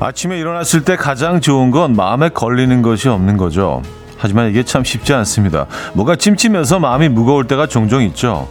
아침에 0.00 0.38
일어났을 0.38 0.82
때 0.82 0.96
가장 0.96 1.40
좋은 1.42 1.70
건 1.70 1.94
마음에 1.94 2.30
걸리는 2.30 2.80
것이 2.80 3.08
없는 3.08 3.36
거죠. 3.36 3.82
하지만 4.16 4.48
이게 4.48 4.62
참 4.64 4.82
쉽지 4.82 5.12
않습니다. 5.12 5.66
뭐가 5.92 6.16
찜찜해서 6.16 6.78
마음이 6.78 7.08
무거울 7.10 7.46
때가 7.46 7.66
종종 7.66 8.02
있죠. 8.04 8.48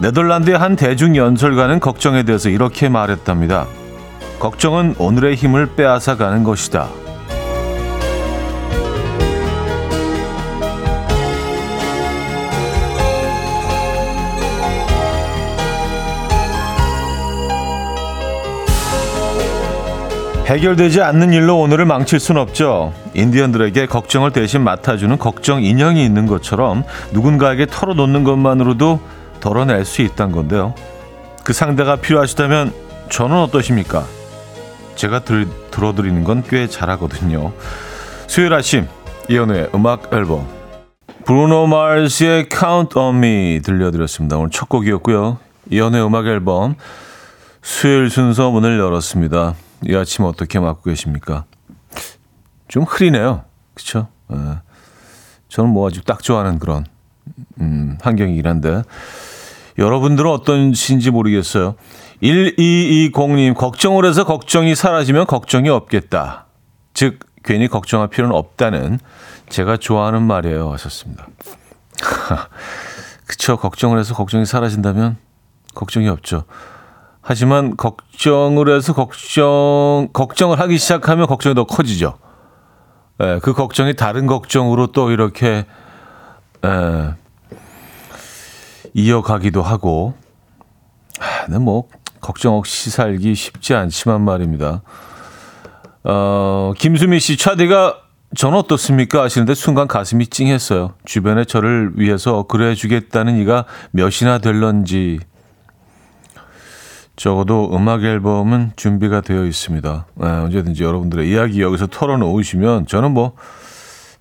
네덜란드의 0.00 0.58
한 0.58 0.76
대중 0.76 1.16
연설가는 1.16 1.78
걱정에 1.78 2.24
대해서 2.24 2.48
이렇게 2.48 2.88
말했답니다. 2.88 3.66
걱정은 4.40 4.96
오늘의 4.98 5.36
힘을 5.36 5.74
빼앗아 5.76 6.16
가는 6.16 6.42
것이다. 6.42 6.88
해결되지 20.50 21.00
않는 21.00 21.32
일로 21.32 21.60
오늘을 21.60 21.84
망칠 21.84 22.18
순 22.18 22.36
없죠. 22.36 22.92
인디언들에게 23.14 23.86
걱정을 23.86 24.32
대신 24.32 24.62
맡아주는 24.62 25.16
걱정 25.16 25.62
인형이 25.62 26.04
있는 26.04 26.26
것처럼 26.26 26.82
누군가에게 27.12 27.66
털어놓는 27.66 28.24
것만으로도 28.24 28.98
덜어낼 29.38 29.84
수 29.84 30.02
있다는 30.02 30.32
건데요. 30.34 30.74
그 31.44 31.52
상대가 31.52 31.94
필요하시다면 31.94 32.72
저는 33.10 33.36
어떠십니까? 33.36 34.04
제가 34.96 35.20
들, 35.20 35.46
들어드리는 35.70 36.24
건 36.24 36.42
꽤 36.48 36.66
잘하거든요. 36.66 37.52
수요일 38.26 38.52
아침 38.52 38.88
이연우의 39.28 39.70
음악 39.72 40.12
앨범 40.12 40.48
브루노 41.26 41.68
마르스의 41.68 42.48
Count 42.50 42.98
on 42.98 43.14
Me 43.16 43.60
들려드렸습니다. 43.62 44.36
오늘 44.36 44.50
첫 44.50 44.68
곡이었고요. 44.68 45.38
이연우의 45.70 46.04
음악 46.04 46.26
앨범 46.26 46.74
수요일 47.62 48.10
순서 48.10 48.50
문을 48.50 48.80
열었습니다. 48.80 49.54
이 49.86 49.94
아침 49.94 50.24
어떻게 50.24 50.58
맞고 50.58 50.82
계십니까? 50.82 51.44
좀 52.68 52.84
흐리네요. 52.84 53.44
그쵸? 53.74 54.08
예. 54.32 54.36
저는 55.48 55.70
뭐 55.70 55.88
아주 55.88 56.02
딱 56.02 56.22
좋아하는 56.22 56.58
그런, 56.58 56.86
음, 57.60 57.98
환경이긴 58.00 58.46
한데. 58.46 58.82
여러분들은 59.78 60.30
어떤신지 60.30 61.10
모르겠어요. 61.10 61.74
1220님, 62.22 63.54
걱정을 63.54 64.04
해서 64.04 64.24
걱정이 64.24 64.74
사라지면 64.74 65.26
걱정이 65.26 65.68
없겠다. 65.70 66.46
즉, 66.92 67.20
괜히 67.42 67.68
걱정할 67.68 68.08
필요는 68.08 68.34
없다는 68.36 68.98
제가 69.48 69.78
좋아하는 69.78 70.22
말이에요. 70.22 70.70
하셨습니다. 70.72 71.26
그쵸. 73.26 73.56
걱정을 73.56 73.98
해서 73.98 74.14
걱정이 74.14 74.44
사라진다면 74.44 75.16
걱정이 75.74 76.08
없죠. 76.08 76.44
하지만 77.22 77.76
걱정을 77.76 78.74
해서 78.74 78.94
걱정, 78.94 80.08
걱정을 80.12 80.58
하기 80.60 80.78
시작하면 80.78 81.26
걱정이 81.26 81.54
더 81.54 81.64
커지죠. 81.64 82.18
예, 83.22 83.38
그 83.42 83.52
걱정이 83.52 83.94
다른 83.94 84.26
걱정으로 84.26 84.88
또 84.88 85.10
이렇게, 85.10 85.66
예, 86.64 87.14
이어가기도 88.94 89.62
하고, 89.62 90.14
아, 91.20 91.58
뭐, 91.58 91.84
걱정 92.20 92.56
없이 92.56 92.90
살기 92.90 93.34
쉽지 93.34 93.74
않지만 93.74 94.22
말입니다. 94.22 94.82
어, 96.04 96.72
김수미 96.78 97.20
씨, 97.20 97.36
차디가 97.36 97.96
전 98.36 98.54
어떻습니까? 98.54 99.22
하시는데 99.22 99.54
순간 99.54 99.88
가슴이 99.88 100.28
찡했어요. 100.28 100.94
주변에 101.04 101.44
저를 101.44 101.92
위해서 101.96 102.44
그래 102.44 102.74
주겠다는 102.74 103.38
이가 103.38 103.64
몇이나 103.90 104.38
될런지 104.38 105.18
적어도 107.20 107.68
음악 107.76 108.02
앨범은 108.02 108.72
준비가 108.76 109.20
되어 109.20 109.44
있습니다. 109.44 110.06
네, 110.14 110.26
언제든지 110.26 110.82
여러분들의 110.82 111.30
이야기 111.30 111.60
여기서 111.60 111.86
털어놓으시면 111.88 112.86
저는 112.86 113.10
뭐 113.10 113.34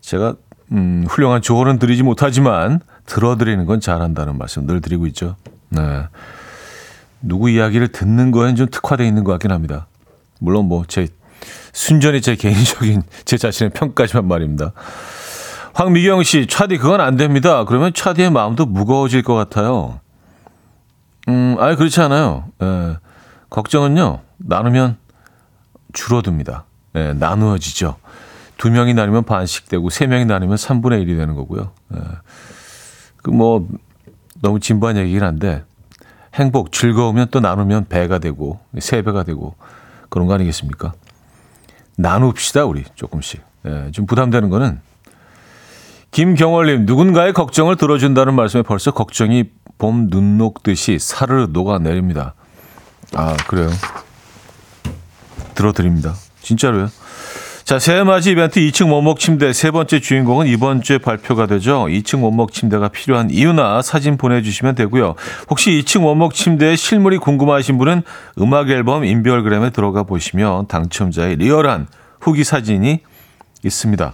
제가 0.01 0.35
음, 0.73 1.05
훌륭한 1.07 1.41
조언은 1.41 1.79
드리지 1.79 2.03
못하지만 2.03 2.81
들어드리는 3.05 3.65
건 3.65 3.79
잘한다는 3.79 4.37
말씀 4.37 4.67
늘 4.67 4.81
드리고 4.81 5.07
있죠. 5.07 5.37
네. 5.69 5.79
누구 7.21 7.49
이야기를 7.49 7.87
듣는 7.93 8.31
거에는 8.31 8.57
좀 8.57 8.67
특화되어 8.69 9.07
있는 9.07 9.23
것 9.23 9.31
같긴 9.31 9.51
합니다. 9.53 9.87
물론 10.41 10.65
뭐 10.65 10.83
제 10.85 11.07
순전히 11.71 12.19
제 12.19 12.35
개인적인 12.35 13.03
제 13.23 13.37
자신의 13.37 13.69
평가지만 13.69 14.27
말입니다. 14.27 14.73
황미경 15.73 16.23
씨, 16.23 16.47
차디 16.47 16.77
그건 16.79 16.99
안 16.99 17.15
됩니다. 17.15 17.63
그러면 17.63 17.93
차디의 17.93 18.29
마음도 18.31 18.65
무거워질 18.65 19.23
것 19.23 19.35
같아요. 19.35 20.01
음, 21.29 21.55
아예 21.59 21.75
그렇지 21.75 22.01
않아요. 22.01 22.45
예, 22.61 22.97
걱정은요, 23.51 24.19
나누면 24.37 24.97
줄어듭니다. 25.93 26.65
예, 26.95 27.13
나누어지죠. 27.13 27.97
두 28.57 28.71
명이 28.71 28.95
나누면 28.95 29.23
반씩 29.23 29.69
되고, 29.69 29.89
세 29.89 30.07
명이 30.07 30.25
나누면 30.25 30.57
3분의 30.57 31.05
1이 31.05 31.17
되는 31.17 31.35
거고요. 31.35 31.71
예, 31.93 31.99
그 33.17 33.29
뭐, 33.29 33.67
너무 34.41 34.59
진부한 34.59 34.97
얘기긴 34.97 35.23
한데, 35.23 35.63
행복, 36.33 36.71
즐거우면 36.71 37.27
또 37.29 37.39
나누면 37.39 37.85
배가 37.89 38.17
되고, 38.17 38.59
세 38.79 39.03
배가 39.03 39.23
되고, 39.23 39.55
그런 40.09 40.27
거 40.27 40.33
아니겠습니까? 40.33 40.93
나눕시다, 41.97 42.65
우리 42.65 42.85
조금씩. 42.95 43.43
예, 43.65 43.91
좀 43.91 44.07
부담되는 44.07 44.49
거는, 44.49 44.81
김경월님, 46.11 46.85
누군가의 46.87 47.33
걱정을 47.33 47.75
들어준다는 47.75 48.33
말씀에 48.33 48.63
벌써 48.63 48.91
걱정이 48.91 49.51
봄 49.79 50.09
눈 50.09 50.37
녹듯이 50.37 50.99
사르르 50.99 51.47
녹아내립니다. 51.51 52.35
아, 53.15 53.35
그래요. 53.47 53.69
들어드립니다. 55.55 56.13
진짜로요. 56.41 56.89
자, 57.63 57.77
새해 57.77 58.03
맞이 58.03 58.31
이벤트 58.31 58.59
2층 58.59 58.91
원목 58.91 59.19
침대 59.19 59.53
세 59.53 59.69
번째 59.71 59.99
주인공은 59.99 60.47
이번 60.47 60.81
주에 60.81 60.97
발표가 60.97 61.45
되죠. 61.45 61.85
2층 61.85 62.23
원목 62.23 62.51
침대가 62.51 62.87
필요한 62.87 63.29
이유나 63.29 63.81
사진 63.83 64.17
보내주시면 64.17 64.75
되고요. 64.75 65.15
혹시 65.49 65.71
2층 65.71 66.03
원목 66.03 66.33
침대의 66.33 66.77
실물이 66.77 67.19
궁금하신 67.19 67.77
분은 67.77 68.01
음악 68.39 68.69
앨범 68.69 69.05
인별그램에 69.05 69.69
들어가 69.69 70.03
보시면 70.03 70.67
당첨자의 70.67 71.35
리얼한 71.35 71.87
후기 72.19 72.43
사진이 72.43 73.01
있습니다. 73.63 74.13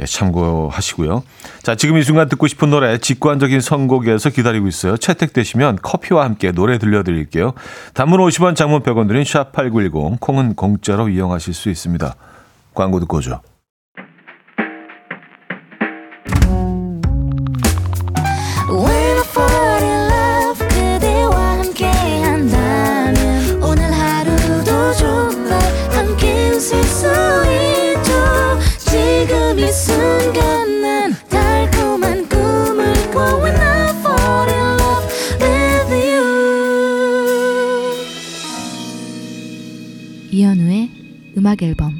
예, 0.00 0.06
참고하시고요. 0.06 1.22
자, 1.62 1.74
지금 1.74 1.98
이 1.98 2.02
순간 2.02 2.28
듣고 2.28 2.46
싶은 2.46 2.70
노래 2.70 2.98
직관적인 2.98 3.60
선곡에서 3.60 4.30
기다리고 4.30 4.66
있어요. 4.66 4.96
채택되시면 4.96 5.80
커피와 5.82 6.24
함께 6.24 6.52
노래 6.52 6.78
들려드릴게요. 6.78 7.52
단문 7.94 8.20
50원, 8.20 8.56
장문 8.56 8.82
100원 8.82 9.08
드린 9.08 9.22
샵8910, 9.24 10.18
콩은 10.20 10.54
공짜로 10.54 11.08
이용하실 11.08 11.54
수 11.54 11.68
있습니다. 11.68 12.14
광고 12.74 13.00
듣고 13.00 13.18
오죠. 13.18 13.40
음악 41.60 41.62
앨범 41.62 41.92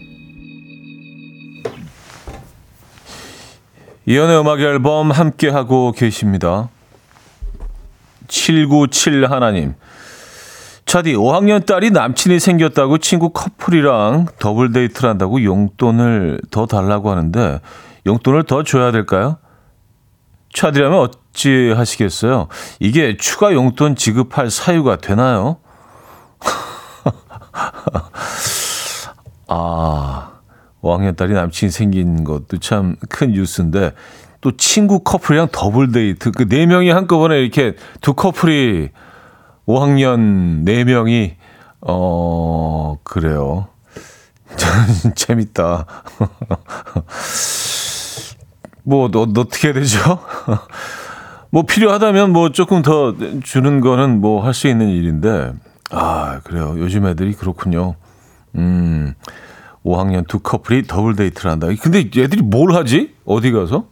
이현우의 4.07 4.41
음악 4.41 4.61
앨범 4.61 5.11
함께 5.11 5.49
하고 5.49 5.93
계십니다. 5.93 6.69
797 8.29 9.31
하나님. 9.31 9.75
차디 10.87 11.15
5학년 11.15 11.65
딸이 11.65 11.91
남친이 11.91 12.41
생겼다고 12.41 12.99
친구 12.99 13.31
커플이랑 13.31 14.27
더블 14.39 14.73
데이트를 14.73 15.11
한다고 15.11 15.45
용돈을 15.45 16.41
더 16.51 16.67
달라고 16.67 17.11
하는데 17.11 17.61
용돈을 18.07 18.45
더 18.45 18.65
줘야 18.65 18.91
될까요? 18.91 19.37
차디라면 20.53 20.99
어찌 20.99 21.73
하시겠어요? 21.77 22.49
이게 22.81 23.17
추가 23.17 23.53
용돈 23.53 23.95
지급할 23.95 24.51
사유가 24.51 24.97
되나요? 24.97 25.59
아, 29.51 30.31
5학년 30.83 31.17
딸이 31.17 31.33
남친이 31.35 31.71
생긴 31.73 32.25
것도 32.25 32.59
참 32.59 32.97
큰 33.09 33.33
뉴스인데 33.33 33.93
또 34.41 34.57
친구 34.57 35.01
커플이랑 35.01 35.49
더블 35.53 35.93
데이트 35.93 36.31
그 36.31 36.49
네 36.49 36.65
명이 36.67 36.91
한꺼번에 36.91 37.41
이렇게 37.41 37.75
두 38.01 38.15
커플이 38.15 38.89
5학년 39.67 40.63
네 40.65 40.85
명이 40.85 41.37
어 41.83 42.97
그래요. 43.05 43.69
재밌다. 45.15 45.87
뭐 48.85 49.11
너, 49.11 49.23
어떻게 49.23 49.69
해야 49.69 49.75
되죠? 49.75 50.19
뭐 51.51 51.63
필요하다면 51.65 52.33
뭐 52.33 52.51
조금 52.53 52.83
더 52.83 53.15
주는 53.43 53.81
거는 53.81 54.21
뭐 54.21 54.41
할 54.43 54.55
수 54.55 54.69
있는 54.69 54.89
일인데 54.89 55.53
아 55.91 56.41
그래요. 56.45 56.75
요즘 56.79 57.07
애들이 57.07 57.33
그렇군요. 57.35 57.97
음. 58.57 59.15
5학년 59.85 60.27
두 60.29 60.41
커플이 60.41 60.87
더블 60.87 61.17
데이트를 61.17 61.51
한다. 61.51 61.69
근데 61.81 62.11
얘들이 62.17 62.43
뭘 62.43 62.75
하지? 62.75 63.15
어디 63.25 63.51
가서? 63.51 63.87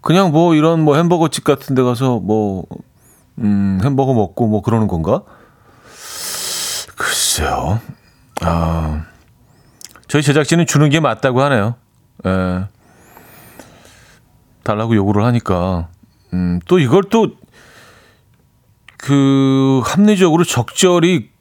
그냥 0.00 0.32
뭐 0.32 0.54
이런 0.54 0.80
뭐 0.80 0.96
햄버거 0.96 1.28
집 1.28 1.44
같은 1.44 1.74
데 1.74 1.82
가서 1.82 2.18
뭐, 2.18 2.66
음, 3.38 3.80
햄버거 3.82 4.12
먹고 4.12 4.46
뭐 4.48 4.60
그러는 4.60 4.88
건가? 4.88 5.22
글쎄요. 6.96 7.80
아, 8.42 9.04
저희 10.08 10.22
제작진은 10.22 10.66
주는 10.66 10.88
게 10.90 11.00
맞다고 11.00 11.40
하네요. 11.42 11.76
예. 12.26 12.66
달라고 14.62 14.94
요구를 14.94 15.24
하니까. 15.24 15.88
음, 16.34 16.60
또 16.66 16.78
이걸 16.78 17.04
또, 17.04 17.28
그, 18.98 19.80
합리적으로 19.84 20.44
적절히 20.44 21.31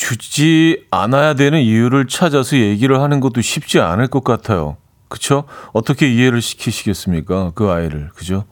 주지 0.00 0.86
않아야 0.90 1.34
되는 1.34 1.60
이유를 1.60 2.06
찾아서 2.06 2.56
얘기를 2.56 3.02
하는 3.02 3.20
것도 3.20 3.42
쉽지 3.42 3.80
않을 3.80 4.06
것 4.06 4.24
같아요. 4.24 4.78
그쵸? 5.08 5.44
어떻게 5.74 6.10
이해를 6.10 6.40
시키시겠습니까? 6.40 7.52
그 7.54 7.68
아이를. 7.68 8.08
그죠? 8.14 8.46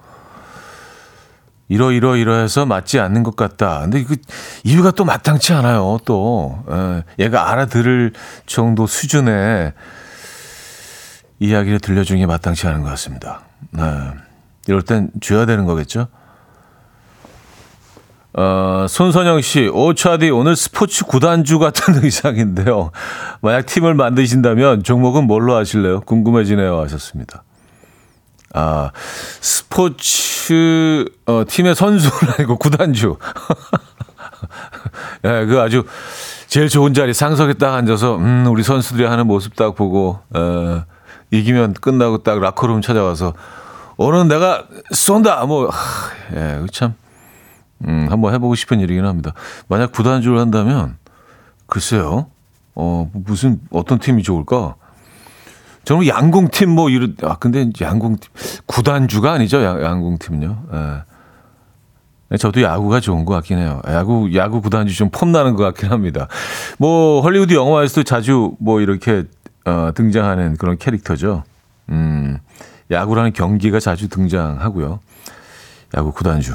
이러 1.68 1.90
이러 1.90 2.16
이러해서 2.16 2.66
맞지 2.66 3.00
않는 3.00 3.22
것 3.22 3.34
같다. 3.34 3.80
근데 3.80 4.04
그 4.04 4.16
이유가 4.62 4.90
또 4.90 5.06
마땅치 5.06 5.54
않아요. 5.54 5.98
또 6.04 6.62
예, 6.70 7.04
얘가 7.18 7.50
알아들을 7.50 8.12
정도 8.44 8.86
수준의 8.86 9.72
이야기를 11.38 11.80
들려주는 11.80 12.20
게 12.20 12.26
마땅치 12.26 12.66
않은 12.66 12.82
것 12.82 12.90
같습니다. 12.90 13.40
네. 13.70 13.82
이럴 14.66 14.82
땐 14.82 15.10
줘야 15.22 15.46
되는 15.46 15.64
거겠죠. 15.64 16.08
어, 18.40 18.86
손선영 18.88 19.40
씨, 19.40 19.66
오차디 19.66 20.30
오늘 20.30 20.54
스포츠 20.54 21.04
구단주 21.04 21.58
같은 21.58 21.98
의상인데요. 22.04 22.92
만약 23.40 23.66
팀을 23.66 23.94
만드신다면 23.94 24.84
종목은 24.84 25.24
뭘로 25.24 25.56
하실래요? 25.56 26.02
궁금해지네요. 26.02 26.80
하셨습니다. 26.82 27.42
아, 28.54 28.92
스포츠, 29.40 31.04
어, 31.26 31.42
팀의 31.48 31.74
선수는 31.74 32.34
아니고 32.38 32.58
구단주. 32.58 33.16
예, 35.24 35.28
네, 35.28 35.46
그 35.46 35.60
아주 35.60 35.82
제일 36.46 36.68
좋은 36.68 36.94
자리 36.94 37.12
상석에 37.12 37.54
딱 37.54 37.74
앉아서, 37.74 38.18
음, 38.18 38.46
우리 38.46 38.62
선수들이 38.62 39.04
하는 39.04 39.26
모습 39.26 39.56
딱 39.56 39.74
보고, 39.74 40.20
어, 40.32 40.84
이기면 41.32 41.72
끝나고 41.72 42.22
딱 42.22 42.38
라커룸 42.38 42.82
찾아와서, 42.82 43.34
오늘 43.96 44.28
내가 44.28 44.62
쏜다! 44.92 45.44
뭐, 45.46 45.68
하, 45.68 46.36
예, 46.36 46.64
참. 46.70 46.94
음, 47.86 48.06
한번 48.10 48.34
해보고 48.34 48.54
싶은 48.54 48.80
일이긴 48.80 49.04
합니다. 49.04 49.32
만약 49.68 49.92
구단주를 49.92 50.38
한다면, 50.38 50.96
글쎄요, 51.66 52.26
어, 52.74 53.10
무슨, 53.12 53.60
어떤 53.70 53.98
팀이 53.98 54.22
좋을까? 54.22 54.74
저는 55.84 56.06
양궁팀 56.06 56.70
뭐 56.70 56.90
이런, 56.90 57.16
아, 57.22 57.36
근데 57.36 57.70
양궁팀, 57.80 58.30
구단주가 58.66 59.32
아니죠, 59.32 59.62
양, 59.62 59.82
양궁팀은요. 59.82 60.62
예. 60.72 62.36
저도 62.36 62.60
야구가 62.60 63.00
좋은 63.00 63.24
것 63.24 63.32
같긴 63.34 63.58
해요. 63.58 63.80
야구, 63.86 64.30
야구 64.34 64.60
구단주 64.60 64.94
좀 64.94 65.08
폼나는 65.10 65.54
것 65.54 65.64
같긴 65.64 65.90
합니다. 65.90 66.28
뭐, 66.78 67.22
헐리우드 67.22 67.54
영화에서도 67.54 68.02
자주 68.02 68.54
뭐 68.58 68.80
이렇게, 68.80 69.24
어, 69.64 69.92
등장하는 69.94 70.56
그런 70.56 70.76
캐릭터죠. 70.76 71.44
음, 71.88 72.38
야구라는 72.90 73.32
경기가 73.32 73.80
자주 73.80 74.08
등장하고요. 74.08 75.00
야구 75.96 76.12
구단주. 76.12 76.54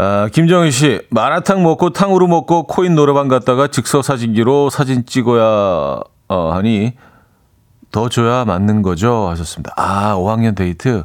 아, 0.00 0.28
김정희 0.32 0.70
씨, 0.70 1.00
마라탕 1.10 1.64
먹고 1.64 1.90
탕후루 1.90 2.28
먹고 2.28 2.68
코인 2.68 2.94
노래방 2.94 3.26
갔다가 3.26 3.66
즉석 3.66 4.04
사진기로 4.04 4.70
사진 4.70 5.04
찍어야 5.04 6.00
어, 6.28 6.52
하니 6.52 6.92
더 7.90 8.08
줘야 8.08 8.44
맞는 8.44 8.82
거죠? 8.82 9.28
하셨습니다. 9.28 9.74
아, 9.76 10.14
5학년 10.14 10.54
데이트. 10.54 11.02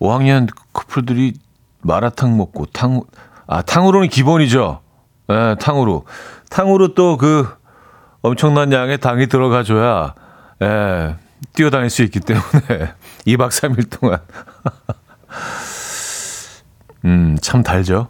5학년 0.00 0.48
커플들이 0.72 1.32
마라탕 1.82 2.36
먹고 2.36 2.66
탕, 2.66 3.00
아, 3.48 3.62
탕후루는 3.62 4.10
기본이죠. 4.10 4.80
예, 5.30 5.34
네, 5.34 5.54
탕후루. 5.56 6.04
탕후루 6.50 6.94
또 6.94 7.16
그 7.16 7.48
엄청난 8.22 8.72
양의 8.72 8.98
당이 8.98 9.26
들어가줘야, 9.26 10.14
예, 10.62 11.16
뛰어다닐 11.54 11.90
수 11.90 12.02
있기 12.04 12.20
때문에 12.20 12.92
2박 13.26 13.48
3일 13.48 13.98
동안. 13.98 14.20
음, 17.04 17.36
참 17.40 17.62
달죠. 17.62 18.08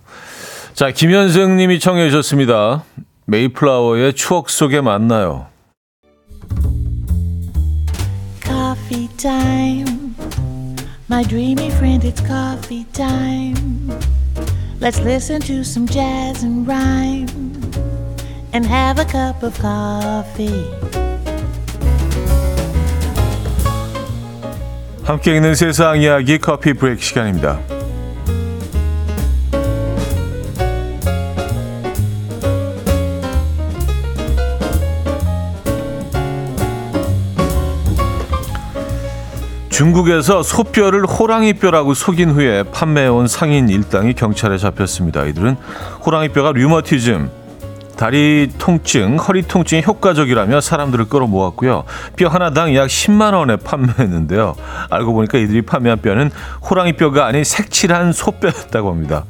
자, 0.74 0.90
김현승 0.90 1.56
님이 1.56 1.78
청해 1.78 2.10
주셨습니다. 2.10 2.84
메이플라워의 3.26 4.14
추억 4.14 4.50
속에 4.50 4.80
만나요. 4.80 5.46
Coffee 8.42 9.08
time. 9.16 10.14
My 11.10 11.24
dreamy 11.24 11.68
friend, 11.68 12.06
it's 12.06 12.24
coffee 12.24 12.84
time. 12.92 13.90
Let's 14.80 15.00
listen 15.00 15.40
to 15.42 15.60
some 15.60 15.86
jazz 15.86 16.44
and 16.44 16.66
rhyme 16.66 17.28
and 18.54 18.66
have 18.66 18.98
a 18.98 19.06
cup 19.06 19.44
of 19.44 19.58
coffee. 19.60 20.64
함께 25.04 25.34
있는 25.34 25.54
세상 25.54 26.00
이야기 26.00 26.38
커피 26.38 26.72
브레이크 26.72 27.02
시간입니다. 27.02 27.79
중국에서 39.80 40.42
소뼈를 40.42 41.06
호랑이 41.06 41.54
뼈라고 41.54 41.94
속인 41.94 42.32
후에 42.32 42.64
판매해온 42.64 43.26
상인 43.28 43.70
일당이 43.70 44.12
경찰에 44.12 44.58
잡혔습니다. 44.58 45.24
이들은 45.24 45.56
호랑이 46.04 46.28
뼈가 46.28 46.52
류머티즘, 46.52 47.30
다리 47.96 48.52
통증, 48.58 49.16
허리 49.16 49.40
통증에 49.40 49.80
효과적이라며 49.80 50.60
사람들을 50.60 51.06
끌어모았고요. 51.06 51.84
뼈 52.14 52.28
하나당 52.28 52.74
약 52.74 52.88
10만 52.88 53.32
원에 53.32 53.56
판매했는데요. 53.56 54.54
알고 54.90 55.14
보니까 55.14 55.38
이들이 55.38 55.62
판매한 55.62 55.98
뼈는 56.02 56.30
호랑이 56.68 56.92
뼈가 56.92 57.24
아닌 57.24 57.42
색칠한 57.42 58.12
소뼈였다고 58.12 58.90
합니다. 58.90 59.24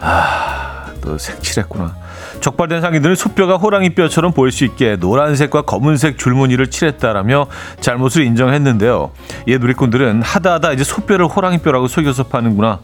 아, 0.00 0.86
또 1.02 1.18
색칠했구나. 1.18 2.07
적발된 2.40 2.80
상인들은 2.80 3.16
소뼈가 3.16 3.56
호랑이 3.56 3.90
뼈처럼 3.90 4.32
보일 4.32 4.52
수 4.52 4.64
있게 4.64 4.96
노란색과 4.96 5.62
검은색 5.62 6.18
줄무늬를 6.18 6.68
칠했다라며 6.70 7.46
잘못을 7.80 8.22
인정했는데요. 8.24 9.10
이에 9.48 9.58
누리꾼들은 9.58 10.22
하다하다 10.22 10.72
이제 10.72 10.84
소뼈를 10.84 11.26
호랑이 11.26 11.58
뼈라고 11.58 11.88
속여서 11.88 12.24
파는구나. 12.24 12.80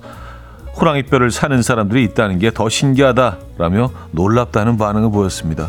호랑이 0.81 1.05
뼈를 1.05 1.31
사는 1.31 1.61
사람들이 1.63 2.03
있다는 2.05 2.39
게 2.39 2.51
더 2.51 2.69
신기하다라며 2.69 3.91
놀랍다는 4.13 4.77
반응을 4.77 5.11
보였습니다. 5.11 5.69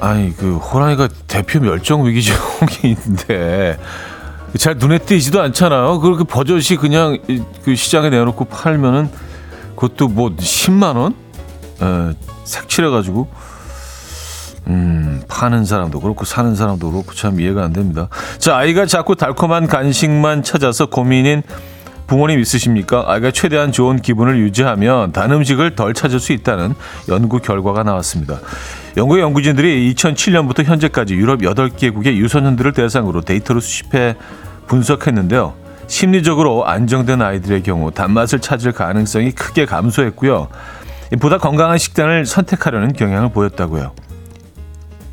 아니 0.00 0.34
그 0.34 0.56
호랑이가 0.56 1.08
대표 1.28 1.60
멸종 1.60 2.06
위기종이 2.06 2.38
있는데 2.84 3.76
잘 4.58 4.76
눈에 4.76 4.98
띄지도 4.98 5.40
않잖아요. 5.40 6.00
그렇게 6.00 6.24
버젓이 6.24 6.76
그냥 6.76 7.18
그 7.64 7.74
시장에 7.74 8.10
내놓고 8.10 8.46
팔면은 8.46 9.10
그것도 9.76 10.08
뭐 10.08 10.30
10만 10.36 10.96
원? 10.96 11.14
에, 11.82 12.14
색칠해가지고 12.44 13.28
음, 14.66 15.22
파는 15.28 15.64
사람도 15.64 16.00
그렇고 16.00 16.24
사는 16.24 16.54
사람도 16.54 16.90
그렇고 16.90 17.14
참 17.14 17.40
이해가 17.40 17.64
안 17.64 17.72
됩니다. 17.72 18.08
자, 18.38 18.56
아이가 18.56 18.86
자꾸 18.86 19.16
달콤한 19.16 19.66
간식만 19.66 20.42
찾아서 20.42 20.86
고민인 20.86 21.42
부모님 22.06 22.40
있으십니까? 22.40 23.04
아이가 23.06 23.30
최대한 23.30 23.70
좋은 23.70 24.02
기분을 24.02 24.40
유지하면 24.40 25.12
단 25.12 25.30
음식을 25.30 25.76
덜 25.76 25.94
찾을 25.94 26.18
수 26.18 26.32
있다는 26.32 26.74
연구 27.08 27.38
결과가 27.38 27.84
나왔습니다. 27.84 28.40
영국의 28.96 29.22
연구진들이 29.22 29.94
2007년부터 29.94 30.64
현재까지 30.64 31.14
유럽 31.14 31.40
8개국의 31.40 32.16
유소년들을 32.16 32.72
대상으로 32.72 33.20
데이터를 33.20 33.60
수집해 33.60 34.16
분석했는데요. 34.66 35.54
심리적으로 35.86 36.66
안정된 36.66 37.20
아이들의 37.20 37.62
경우 37.62 37.90
단맛을 37.90 38.40
찾을 38.40 38.72
가능성이 38.72 39.32
크게 39.32 39.66
감소했고요. 39.66 40.48
보다 41.20 41.38
건강한 41.38 41.78
식단을 41.78 42.26
선택하려는 42.26 42.92
경향을 42.92 43.30
보였다고요. 43.30 43.92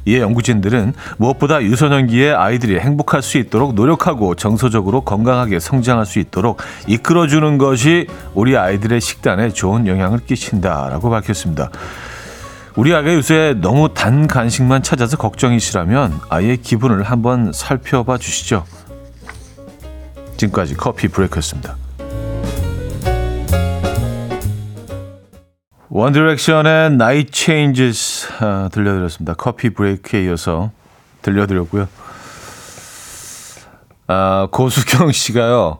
이에 0.05 0.19
연구진들은 0.19 0.93
무엇보다 1.17 1.61
유소년기에 1.61 2.31
아이들이 2.31 2.79
행복할 2.79 3.21
수 3.21 3.37
있도록 3.37 3.73
노력하고 3.73 4.35
정서적으로 4.35 5.01
건강하게 5.01 5.59
성장할 5.59 6.05
수 6.05 6.19
있도록 6.19 6.59
이끌어주는 6.87 7.57
것이 7.57 8.07
우리 8.33 8.55
아이들의 8.55 9.01
식단에 9.01 9.49
좋은 9.49 9.85
영향을 9.85 10.19
끼친다라고 10.19 11.09
밝혔습니다. 11.09 11.71
우리 12.77 12.93
아이가 12.93 13.11
요새 13.11 13.55
너무 13.59 13.91
단 13.95 14.27
간식만 14.27 14.83
찾아서 14.83 15.17
걱정이시라면 15.17 16.21
아이의 16.29 16.57
기분을 16.57 17.01
한번 17.01 17.51
살펴봐 17.51 18.19
주시죠. 18.19 18.65
지금까지 20.37 20.75
커피 20.75 21.07
브레이크였습니다. 21.07 21.75
원디렉션의 25.89 26.85
Night 26.91 27.31
Changes 27.33 28.27
아, 28.41 28.69
들려드렸습니다. 28.71 29.33
커피 29.33 29.71
브레이크에 29.71 30.25
이어서 30.25 30.69
들려드렸고요. 31.23 31.87
아, 34.05 34.47
고수경 34.51 35.11
씨가요. 35.13 35.79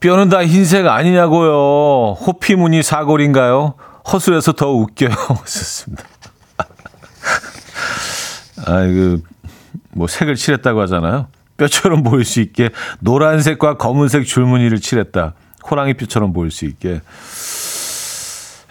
뼈는 0.00 0.30
다 0.30 0.42
흰색 0.42 0.86
아니냐고요. 0.86 2.14
호피무늬 2.14 2.82
사골인가요? 2.82 3.74
허술해서 4.10 4.52
더 4.52 4.70
웃겨요. 4.70 5.10
썼습니다. 5.44 6.11
아, 8.66 8.82
이거 8.84 9.18
뭐 9.92 10.06
색을 10.06 10.34
칠했다고 10.36 10.80
하잖아요. 10.82 11.28
뼈처럼 11.56 12.02
보일 12.02 12.24
수 12.24 12.40
있게 12.40 12.70
노란색과 13.00 13.76
검은색 13.76 14.26
줄무늬를 14.26 14.80
칠했다. 14.80 15.34
호랑이 15.70 15.94
뼈처럼 15.94 16.32
보일 16.32 16.50
수 16.50 16.64
있게. 16.64 17.00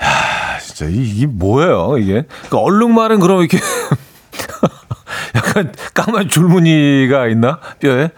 야, 0.04 0.60
진짜 0.60 0.86
이게 0.90 1.28
뭐예요, 1.28 1.98
이게? 1.98 2.24
그러니까 2.28 2.58
얼룩말은 2.58 3.20
그럼 3.20 3.40
이렇게 3.40 3.60
약간 5.36 5.74
까만 5.94 6.28
줄무늬가 6.28 7.28
있나? 7.28 7.60
뼈에? 7.80 8.10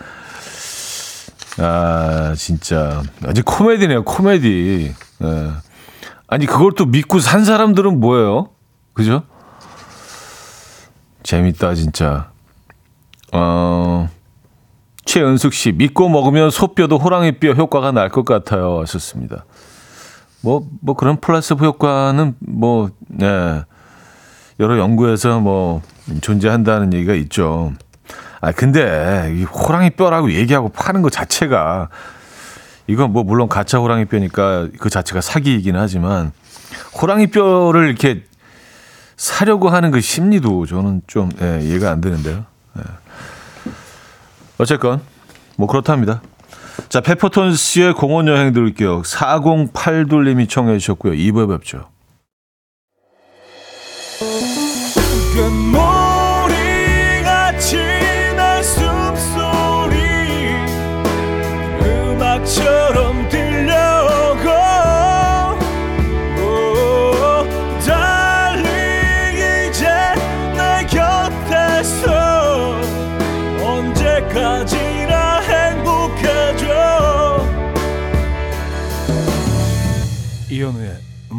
아, 1.57 2.33
진짜. 2.35 3.03
아주 3.25 3.43
코미디네요, 3.43 4.03
코미디. 4.05 4.95
예. 5.23 5.51
아니, 6.27 6.45
그걸 6.47 6.71
또 6.75 6.85
믿고 6.85 7.19
산 7.19 7.45
사람들은 7.45 7.99
뭐예요? 7.99 8.49
그죠? 8.93 9.23
재밌다, 11.23 11.73
진짜. 11.75 12.29
어, 13.31 14.09
최은숙 15.05 15.53
씨, 15.53 15.71
믿고 15.71 16.09
먹으면 16.09 16.49
소뼈도 16.49 16.97
호랑이 16.97 17.33
뼈 17.39 17.53
효과가 17.53 17.91
날 17.91 18.09
것 18.09 18.25
같아요. 18.25 18.81
하셨습니다. 18.81 19.45
뭐, 20.41 20.67
뭐 20.81 20.95
그런 20.95 21.19
플라스보 21.19 21.65
효과는 21.65 22.35
뭐, 22.39 22.89
네. 23.07 23.61
여러 24.59 24.77
연구에서 24.77 25.39
뭐 25.39 25.81
존재한다는 26.21 26.93
얘기가 26.93 27.13
있죠. 27.15 27.73
아, 28.39 28.51
근데 28.51 29.33
이 29.35 29.43
호랑이 29.43 29.91
뼈라고 29.91 30.31
얘기하고 30.33 30.69
파는 30.69 31.01
것 31.01 31.11
자체가 31.11 31.89
이건 32.87 33.13
뭐 33.13 33.23
물론 33.23 33.47
가짜 33.47 33.79
호랑이 33.79 34.05
뼈니까 34.05 34.67
그 34.79 34.89
자체가 34.89 35.21
사기이긴 35.21 35.75
하지만 35.75 36.33
호랑이 37.01 37.27
뼈를 37.27 37.87
이렇게 37.87 38.23
사려고 39.17 39.69
하는 39.69 39.91
그 39.91 40.01
심리도 40.01 40.65
저는 40.65 41.01
좀 41.07 41.29
예, 41.41 41.59
이해가 41.61 41.91
안 41.91 42.01
되는데요. 42.01 42.45
예. 42.77 42.81
어쨌건 44.57 45.01
뭐 45.55 45.67
그렇답니다. 45.67 46.21
자, 46.89 47.01
페퍼톤스의 47.01 47.93
공원 47.93 48.27
여행 48.27 48.53
들을게요. 48.53 49.01
4082님이 49.03 50.49
청해 50.49 50.77
주셨고요. 50.79 51.13
2부에 51.13 51.49
뵙죠. 51.49 51.89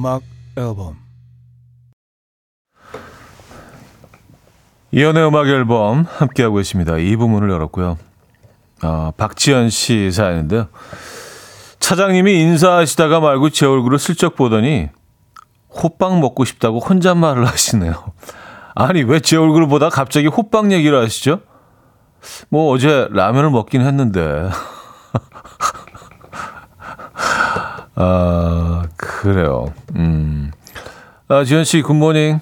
음악 0.04 0.20
앨범 0.58 0.98
이연의 4.92 5.26
음악 5.26 5.48
앨범 5.48 6.04
함께하고 6.06 6.60
있습니다. 6.60 6.98
이 6.98 7.16
부문을 7.16 7.48
열었고요. 7.48 7.96
아, 8.82 9.12
박지연 9.16 9.70
씨 9.70 10.12
사연인데요. 10.12 10.68
차장님이 11.80 12.38
인사하시다가 12.38 13.20
말고 13.20 13.48
제 13.48 13.64
얼굴을 13.64 13.98
슬쩍 13.98 14.36
보더니 14.36 14.90
호빵 15.70 16.20
먹고 16.20 16.44
싶다고 16.44 16.80
혼잣말을 16.80 17.46
하시네요. 17.46 17.94
아니 18.74 19.04
왜 19.04 19.20
제 19.20 19.38
얼굴을 19.38 19.68
보다 19.68 19.88
갑자기 19.88 20.26
호빵 20.26 20.70
얘기를 20.72 21.02
하시죠? 21.02 21.40
뭐 22.50 22.70
어제 22.74 23.08
라면을 23.10 23.48
먹긴 23.48 23.80
했는데. 23.80 24.50
아 27.96 28.82
그래요. 29.24 29.72
음. 29.96 30.50
아 31.28 31.44
지현 31.44 31.64
씨 31.64 31.80
굿모닝. 31.80 32.40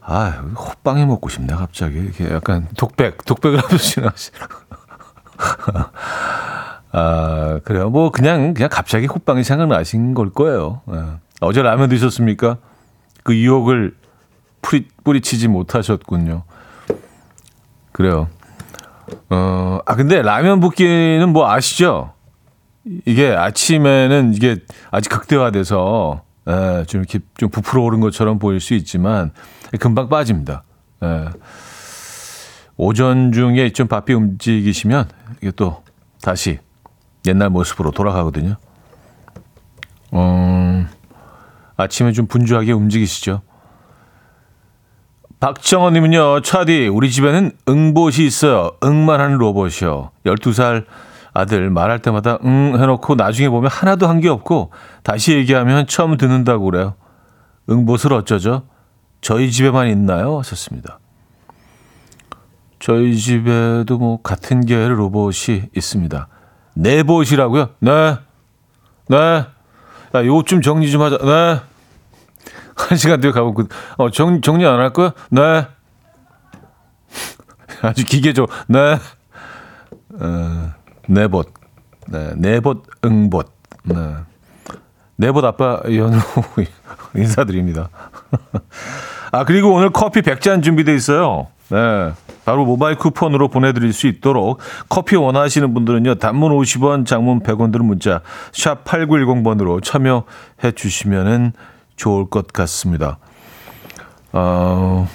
아, 0.00 0.42
호빵이 0.56 1.04
먹고 1.04 1.28
싶네, 1.28 1.54
갑자기. 1.54 1.98
이렇게 1.98 2.32
약간 2.32 2.66
독백, 2.78 3.26
독백을 3.26 3.60
하시나. 3.70 4.10
아, 6.92 7.60
그래요. 7.62 7.90
뭐, 7.90 8.10
그냥, 8.10 8.54
그냥 8.54 8.70
갑자기 8.72 9.04
호빵이 9.04 9.44
생각나신 9.44 10.14
걸 10.14 10.30
거예요. 10.30 10.80
예. 10.94 11.02
어제 11.42 11.60
라면 11.60 11.90
드셨습니까? 11.90 12.56
그 13.22 13.36
유혹을 13.36 13.94
뿌리, 14.62 14.88
뿌리치지 15.04 15.48
못하셨군요. 15.48 16.44
그래요. 17.92 18.28
어, 19.28 19.80
아, 19.84 19.94
근데 19.94 20.22
라면 20.22 20.60
붓기는 20.60 21.28
뭐 21.28 21.50
아시죠? 21.50 22.14
이게 23.06 23.28
아침에는 23.28 24.34
이게 24.34 24.56
아직 24.90 25.08
극대화돼서 25.10 26.22
예, 26.48 26.84
좀 26.86 27.00
이렇게 27.00 27.20
좀 27.36 27.50
부풀어 27.50 27.82
오른 27.82 28.00
것처럼 28.00 28.38
보일 28.38 28.60
수 28.60 28.74
있지만 28.74 29.30
금방 29.78 30.08
빠집니다. 30.08 30.64
예. 31.02 31.28
오전 32.76 33.32
중에 33.32 33.70
좀 33.70 33.86
바삐 33.86 34.14
움직이시면 34.14 35.08
이게 35.42 35.50
또 35.52 35.82
다시 36.22 36.58
옛날 37.26 37.50
모습으로 37.50 37.90
돌아가거든요. 37.90 38.56
음, 40.14 40.88
아침에 41.76 42.12
좀 42.12 42.26
분주하게 42.26 42.72
움직이시죠. 42.72 43.42
박정원님은요, 45.40 46.42
차디, 46.42 46.88
우리 46.88 47.10
집에는 47.10 47.52
응봇이 47.68 48.26
있어요. 48.26 48.72
응만 48.84 49.20
하는 49.20 49.38
로봇이요. 49.38 50.10
12살 50.26 50.84
아들 51.32 51.70
말할 51.70 52.00
때마다 52.00 52.38
응 52.44 52.74
해놓고 52.78 53.14
나중에 53.14 53.48
보면 53.48 53.70
하나도 53.70 54.06
한 54.08 54.20
게 54.20 54.28
없고 54.28 54.72
다시 55.02 55.34
얘기하면 55.34 55.86
처음 55.86 56.16
듣는다고 56.16 56.64
그래요. 56.66 56.94
응봇을 57.68 58.12
어쩌죠? 58.12 58.64
저희 59.20 59.50
집에만 59.50 59.88
있나요? 59.88 60.38
하셨습니다. 60.38 60.98
저희 62.78 63.16
집에도 63.16 63.98
뭐 63.98 64.20
같은 64.22 64.64
계열의 64.64 64.96
로봇이 64.96 65.70
있습니다. 65.76 66.28
네봇이라고요? 66.74 67.68
네. 67.80 68.16
네. 69.08 69.16
야, 69.16 70.24
요것 70.24 70.46
좀 70.46 70.62
정리 70.62 70.90
좀 70.90 71.02
하자. 71.02 71.18
네. 71.18 71.60
한 72.76 72.96
시간 72.98 73.20
뒤에 73.20 73.30
가고, 73.32 73.54
어, 73.98 74.10
정, 74.10 74.40
정리 74.40 74.66
안 74.66 74.80
할 74.80 74.92
거야? 74.92 75.12
네. 75.30 75.66
아주 77.82 78.04
기계죠. 78.04 78.46
네. 78.68 78.96
어, 80.18 80.72
네봇. 81.10 81.52
네. 82.08 82.32
네봇, 82.36 82.84
응봇. 83.04 83.52
네. 83.84 83.94
네봇 85.16 85.44
아빠 85.44 85.80
연우 85.86 86.18
인사드립니다. 87.14 87.90
아, 89.32 89.44
그리고 89.44 89.74
오늘 89.74 89.90
커피 89.90 90.22
100잔 90.22 90.62
준비되어 90.62 90.94
있어요. 90.94 91.48
네. 91.68 92.12
바로 92.44 92.64
모바일 92.64 92.96
쿠폰으로 92.96 93.48
보내드릴 93.48 93.92
수 93.92 94.06
있도록 94.06 94.60
커피 94.88 95.16
원하시는 95.16 95.74
분들은요. 95.74 96.16
단문 96.16 96.52
50원, 96.52 97.06
장문 97.06 97.40
100원 97.40 97.72
들은 97.72 97.84
문자 97.84 98.22
샵 98.52 98.84
8910번으로 98.84 99.82
참여해 99.82 100.72
주시면은 100.74 101.52
좋을 101.96 102.30
것 102.30 102.48
같습니다. 102.48 103.18
어, 104.32 105.08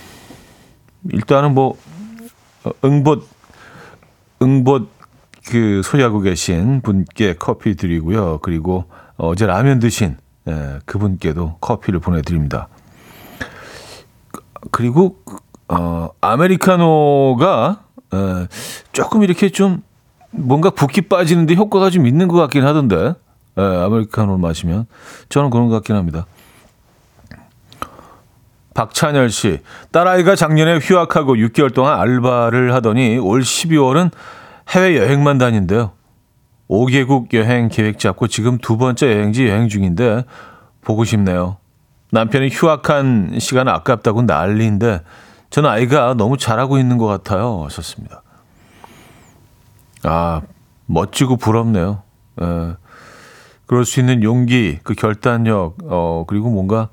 일단은 1.11 1.53
뭐 1.53 1.77
어, 2.63 2.71
응봇 2.83 3.27
응봇 4.41 4.94
그 5.47 5.81
소유하고 5.83 6.21
계신 6.21 6.81
분께 6.81 7.35
커피 7.37 7.75
드리고요. 7.75 8.39
그리고 8.41 8.85
어제 9.17 9.45
라면 9.45 9.79
드신 9.79 10.17
예, 10.47 10.79
그분께도 10.85 11.57
커피를 11.61 11.99
보내드립니다. 11.99 12.67
그리고 14.71 15.17
어, 15.67 16.09
아메리카노가 16.21 17.79
에, 18.13 18.47
조금 18.91 19.23
이렇게 19.23 19.49
좀 19.49 19.81
뭔가 20.31 20.69
붓기 20.69 21.03
빠지는데 21.03 21.55
효과가 21.55 21.89
좀 21.89 22.05
있는 22.05 22.27
것 22.27 22.37
같긴 22.37 22.65
하던데 22.65 23.13
에, 23.57 23.61
아메리카노를 23.61 24.39
마시면 24.39 24.85
저는 25.29 25.49
그런 25.49 25.67
것 25.67 25.75
같긴 25.75 25.95
합니다. 25.95 26.25
박찬열 28.73 29.29
씨, 29.29 29.61
딸아이가 29.91 30.35
작년에 30.35 30.79
휴학하고 30.79 31.35
6개월 31.35 31.73
동안 31.73 31.97
알바를 31.97 32.73
하더니 32.73 33.17
올 33.17 33.39
12월은 33.39 34.11
해외 34.69 34.97
여행만 34.97 35.37
다닌대요. 35.37 35.91
5개국 36.69 37.33
여행 37.33 37.69
계획 37.69 37.99
잡고 37.99 38.27
지금 38.27 38.57
두 38.57 38.77
번째 38.77 39.11
여행지 39.13 39.47
여행 39.47 39.69
중인데 39.69 40.23
보고 40.81 41.03
싶네요. 41.03 41.57
남편이 42.11 42.49
휴학한 42.49 43.37
시간 43.39 43.67
아깝다고 43.67 44.23
난리인데 44.23 45.01
저는 45.49 45.69
아이가 45.69 46.13
너무 46.15 46.37
잘하고 46.37 46.77
있는 46.77 46.97
것 46.97 47.05
같아요. 47.05 47.63
하셨습니다. 47.65 48.23
아, 50.03 50.41
멋지고 50.85 51.37
부럽네요. 51.37 52.01
예. 52.41 52.75
그럴 53.65 53.85
수 53.85 53.99
있는 53.99 54.21
용기, 54.21 54.79
그 54.83 54.93
결단력, 54.93 55.77
어, 55.85 56.25
그리고 56.27 56.49
뭔가, 56.49 56.89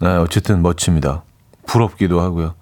네, 0.00 0.08
어쨌든 0.16 0.60
멋집니다. 0.60 1.22
부럽기도 1.66 2.20
하고요. 2.20 2.54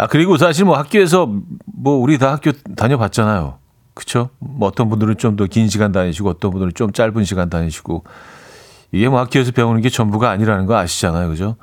아, 0.00 0.06
그리고 0.06 0.38
사실 0.38 0.64
뭐 0.64 0.78
학교에서 0.78 1.30
뭐 1.66 1.98
우리 1.98 2.16
다 2.16 2.32
학교 2.32 2.52
다녀봤잖아요. 2.52 3.58
그쵸? 3.92 4.30
뭐 4.38 4.66
어떤 4.68 4.88
분들은 4.88 5.18
좀 5.18 5.36
더 5.36 5.46
긴 5.46 5.68
시간 5.68 5.92
다니시고 5.92 6.30
어떤 6.30 6.52
분들은 6.52 6.72
좀 6.74 6.90
짧은 6.90 7.24
시간 7.24 7.50
다니시고 7.50 8.04
이게 8.92 9.10
뭐 9.10 9.20
학교에서 9.20 9.52
배우는 9.52 9.82
게 9.82 9.90
전부가 9.90 10.30
아니라는 10.30 10.64
거 10.64 10.76
아시잖아요. 10.78 11.28
그죠? 11.28 11.56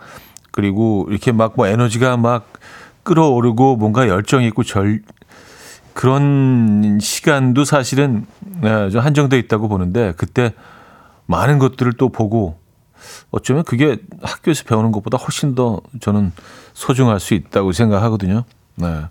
그리고 0.52 1.08
이렇게 1.10 1.32
막 1.32 1.54
뭐 1.56 1.66
에너지가 1.66 2.18
막 2.18 2.54
끌어오르고 3.02 3.78
뭔가 3.78 4.08
열정이 4.08 4.46
있고 4.48 4.64
절, 4.64 5.02
그런 5.94 7.00
시간도 7.02 7.66
사실은 7.66 8.28
네, 8.62 8.92
좀 8.92 9.02
한정돼 9.02 9.40
있다고 9.40 9.68
보는데 9.68 10.14
그때 10.16 10.54
많은 11.26 11.58
것들을 11.58 11.94
또 11.94 12.10
보고 12.10 12.60
어쩌면 13.32 13.64
그게 13.64 13.98
학교에서 14.22 14.64
배우는 14.66 14.92
것보다 14.92 15.18
훨씬 15.18 15.56
더 15.56 15.82
저는 16.02 16.34
소중할 16.82 17.20
수 17.20 17.34
있다고 17.34 17.72
생각하거든요. 17.72 18.44
네. 18.76 19.02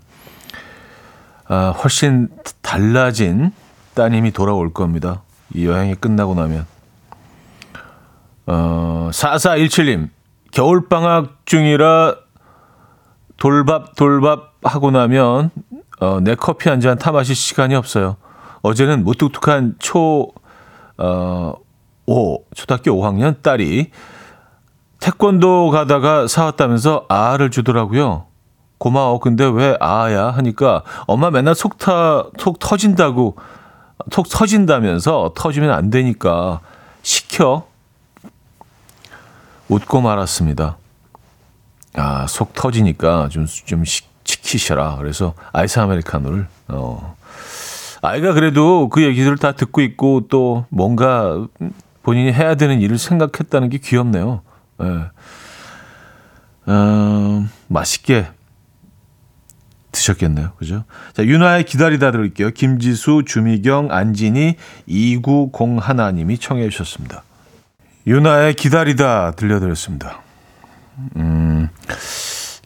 아, 1.49 1.69
훨씬 1.83 2.29
달라진 2.61 3.51
따님이 3.93 4.31
돌아올 4.31 4.71
겁니다. 4.71 5.21
이 5.53 5.65
여행이 5.65 5.95
끝나고 5.95 6.33
나면. 6.33 6.65
어, 8.45 9.09
4417님, 9.11 10.09
겨울방학 10.51 11.39
중이라 11.45 12.15
돌밥, 13.35 13.95
돌밥 13.97 14.53
하고 14.63 14.89
나면 14.91 15.51
어, 15.99 16.19
내 16.21 16.35
커피 16.35 16.69
한 16.69 16.79
잔 16.79 16.97
타 16.97 17.11
마실 17.11 17.35
시간이 17.35 17.75
없어요. 17.75 18.15
어제는 18.61 19.03
무뚝뚝한 19.03 19.75
초, 19.79 20.31
어, 20.97 21.53
5, 22.05 22.43
초등학교 22.55 22.91
5학년 22.91 23.41
딸이 23.41 23.91
태권도 24.99 25.69
가다가 25.69 26.27
사왔다면서 26.27 27.05
아를 27.07 27.51
주더라고요. 27.51 28.25
고마워. 28.77 29.19
근데 29.19 29.45
왜 29.45 29.75
아야? 29.79 30.29
하니까 30.29 30.83
엄마 31.07 31.29
맨날 31.31 31.55
속 31.55 31.77
타, 31.77 32.25
속 32.37 32.59
터진다고, 32.59 33.35
속 34.11 34.29
터진다면서 34.29 35.33
터지면 35.35 35.71
안 35.71 35.89
되니까 35.89 36.59
시켜. 37.01 37.67
웃고 39.69 40.01
말았습니다. 40.01 40.77
아, 41.95 42.25
속 42.27 42.53
터지니까 42.53 43.27
좀, 43.29 43.45
좀 43.45 43.83
시, 43.83 44.03
시키셔라. 44.23 44.97
그래서 44.97 45.33
아이스 45.51 45.79
아메리카노를, 45.79 46.47
어. 46.69 47.15
아이가 48.01 48.33
그래도 48.33 48.89
그 48.89 49.03
얘기들을 49.03 49.37
다 49.37 49.51
듣고 49.53 49.81
있고 49.81 50.27
또 50.29 50.65
뭔가 50.69 51.45
본인이 52.03 52.31
해야 52.31 52.55
되는 52.55 52.79
일을 52.79 52.97
생각했다는 52.97 53.69
게 53.69 53.79
귀엽네요. 53.79 54.41
예. 54.81 56.71
어, 56.71 57.47
맛있게 57.67 58.27
드셨겠네요. 59.91 60.51
그죠? 60.57 60.83
자, 61.13 61.23
윤아의 61.23 61.65
기다리다 61.65 62.11
들을게요. 62.11 62.51
김지수, 62.51 63.23
주미경, 63.25 63.91
안진이, 63.91 64.55
2901님이 64.87 66.39
청해 66.39 66.69
주셨습니다. 66.69 67.23
윤아의 68.05 68.53
기다리다 68.53 69.31
들려드렸습니다. 69.31 70.21
음, 71.17 71.69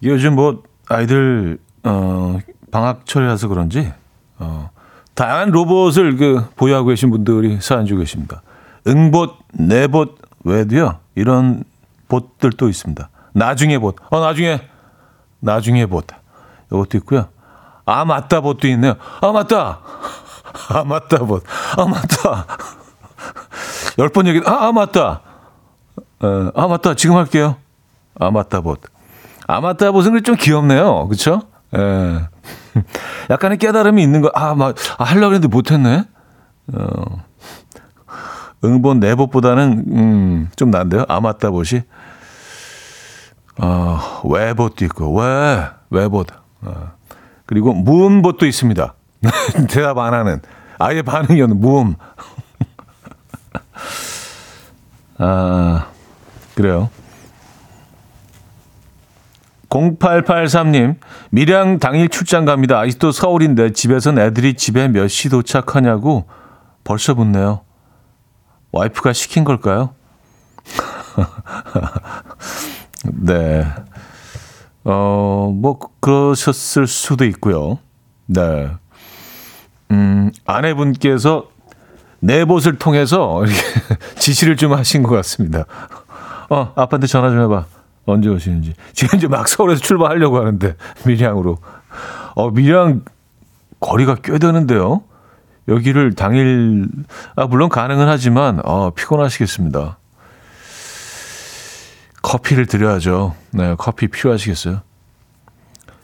요즘 0.04 0.36
뭐, 0.36 0.63
아이들, 0.88 1.58
어, 1.84 2.39
방학철이라서 2.71 3.47
그런지, 3.47 3.91
어, 4.39 4.69
다양한 5.13 5.52
로봇을 5.52 6.17
그, 6.17 6.45
보유하고 6.56 6.89
계신 6.89 7.12
분들이 7.12 7.60
사연 7.62 7.86
주고 7.86 8.00
계십니다. 8.00 8.41
응봇, 8.88 9.38
내봇 9.54 10.17
외에도요, 10.43 11.00
이런 11.15 11.63
봇들도 12.12 12.67
있습니다. 12.67 13.10
나중에 13.34 13.78
봇. 13.80 13.95
어, 14.10 14.19
나중에, 14.19 14.62
나중에 15.39 15.86
봇. 15.86 16.06
이것도 16.71 16.97
있고요. 16.97 17.30
아, 17.86 18.04
맞다 18.04 18.41
봇도 18.41 18.67
있네요. 18.67 18.95
아, 19.21 19.32
맞다. 19.32 19.80
아, 20.69 20.84
맞다 20.84 21.19
봇. 21.19 21.43
아, 21.78 21.86
맞다. 21.86 22.45
열 23.97 24.10
번 24.10 24.28
얘기, 24.28 24.41
아, 24.45 24.67
아, 24.67 24.71
맞다. 24.74 25.21
어, 26.21 26.52
아, 26.54 26.67
맞다. 26.67 26.95
지금 26.95 27.15
할게요. 27.15 27.56
아, 28.19 28.30
맞다 28.30 28.60
봇. 28.60 28.82
아, 29.47 29.62
맞다 29.62 29.91
봇은 29.91 30.21
좀 30.24 30.36
귀엽네요. 30.36 31.08
그쵸? 31.08 31.43
예. 31.76 32.28
약간의 33.32 33.58
깨달음이 33.58 34.04
있는 34.04 34.21
거, 34.21 34.30
아, 34.34 34.54
막, 34.54 34.76
아, 34.97 35.04
하려고 35.06 35.34
했는데 35.34 35.47
못했네. 35.47 36.04
어. 36.74 37.04
응본 38.63 39.00
내봇보다는, 39.00 39.86
음, 39.88 40.50
좀 40.58 40.71
난데요. 40.71 41.06
아, 41.08 41.19
맞다 41.21 41.50
봇이. 41.50 41.82
어, 43.62 44.21
외봇도 44.26 44.86
있고, 44.86 45.19
왜, 45.19 45.67
외봇. 45.89 46.28
어. 46.62 46.91
그리고 47.45 47.74
무음봇도 47.74 48.45
있습니다. 48.45 48.93
대답 49.69 49.97
안 49.97 50.13
하는. 50.13 50.41
아예 50.80 51.02
반응이 51.02 51.41
없는 51.41 51.60
무음. 51.60 51.95
아, 55.19 55.88
그래요. 56.56 56.89
0883님, 59.69 60.95
밀양 61.30 61.80
당일 61.80 62.10
출장 62.10 62.43
갑니다. 62.45 62.80
아직도 62.80 63.12
서울인데 63.12 63.71
집에선 63.71 64.19
애들이 64.19 64.56
집에 64.56 64.88
몇 64.89 65.08
시 65.08 65.30
도착하냐고 65.30 66.26
벌써 66.84 67.13
묻네요. 67.13 67.62
와이프가 68.74 69.13
시킨 69.13 69.43
걸까요? 69.45 69.93
네. 73.05 73.65
어, 74.83 75.51
뭐, 75.53 75.79
그러셨을 75.99 76.87
수도 76.87 77.25
있고요. 77.25 77.79
네. 78.25 78.71
음, 79.91 80.31
아내분께서 80.45 81.47
내봇을 82.19 82.77
통해서 82.77 83.43
지시를 84.17 84.55
좀 84.55 84.73
하신 84.73 85.03
것 85.03 85.15
같습니다. 85.17 85.65
어, 86.49 86.71
아빠한테 86.75 87.07
전화 87.07 87.29
좀 87.29 87.41
해봐. 87.43 87.65
언제 88.05 88.29
오시는지. 88.29 88.73
지금 88.93 89.17
이제 89.17 89.27
막 89.27 89.47
서울에서 89.47 89.81
출발하려고 89.81 90.37
하는데, 90.37 90.75
밀양으로. 91.05 91.57
어, 92.35 92.51
밀양 92.51 93.03
거리가 93.79 94.15
꽤 94.23 94.37
되는데요. 94.39 95.01
여기를 95.67 96.13
당일, 96.15 96.87
아, 97.35 97.45
물론 97.45 97.69
가능은 97.69 98.07
하지만, 98.07 98.59
어, 98.65 98.91
피곤하시겠습니다. 98.91 99.97
커피를 102.32 102.65
드려야죠. 102.65 103.36
네, 103.52 103.76
커피 103.78 104.08
필요하시겠어요? 104.08 104.82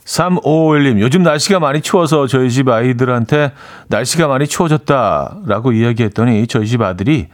3551님, 0.03 0.99
요즘 0.99 1.23
날씨가 1.23 1.59
많이 1.59 1.79
추워서 1.79 2.27
저희 2.27 2.51
집 2.51 2.67
아이들한테 2.67 3.53
날씨가 3.87 4.27
많이 4.27 4.45
추워졌다 4.45 5.37
라고 5.45 5.71
이야기했더니 5.71 6.45
저희 6.47 6.67
집 6.67 6.81
아들이 6.81 7.29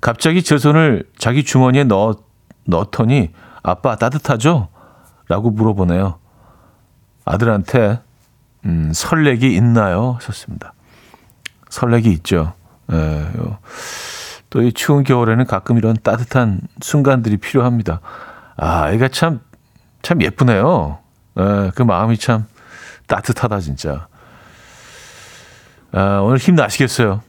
갑자기 0.00 0.42
제 0.42 0.58
손을 0.58 1.04
자기 1.16 1.44
주머니에 1.44 1.84
넣, 1.84 2.16
넣더니 2.64 3.30
아빠 3.62 3.94
따뜻하죠? 3.94 4.68
라고 5.28 5.50
물어보네요. 5.50 6.18
아들한테, 7.24 8.00
음, 8.64 8.90
설레기 8.92 9.54
있나요? 9.54 10.16
하셨습니다. 10.18 10.74
설레기 11.70 12.10
있죠. 12.10 12.54
예, 12.90 13.24
또이 14.50 14.72
추운 14.72 15.04
겨울에는 15.04 15.46
가끔 15.46 15.78
이런 15.78 15.96
따뜻한 16.02 16.60
순간들이 16.80 17.36
필요합니다. 17.36 18.00
아, 18.56 18.82
아이가 18.84 19.08
참, 19.08 19.40
참 20.02 20.22
예쁘네요. 20.22 20.98
예, 21.38 21.70
그 21.74 21.82
마음이 21.82 22.18
참 22.18 22.46
따뜻하다, 23.06 23.60
진짜. 23.60 24.06
아, 25.92 26.20
오늘 26.22 26.38
힘나시겠어요. 26.38 27.22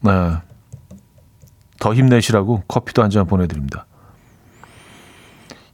네. 0.00 0.32
더 1.78 1.94
힘내시라고 1.94 2.62
커피도 2.68 3.02
한 3.02 3.10
잔 3.10 3.26
보내드립니다. 3.26 3.86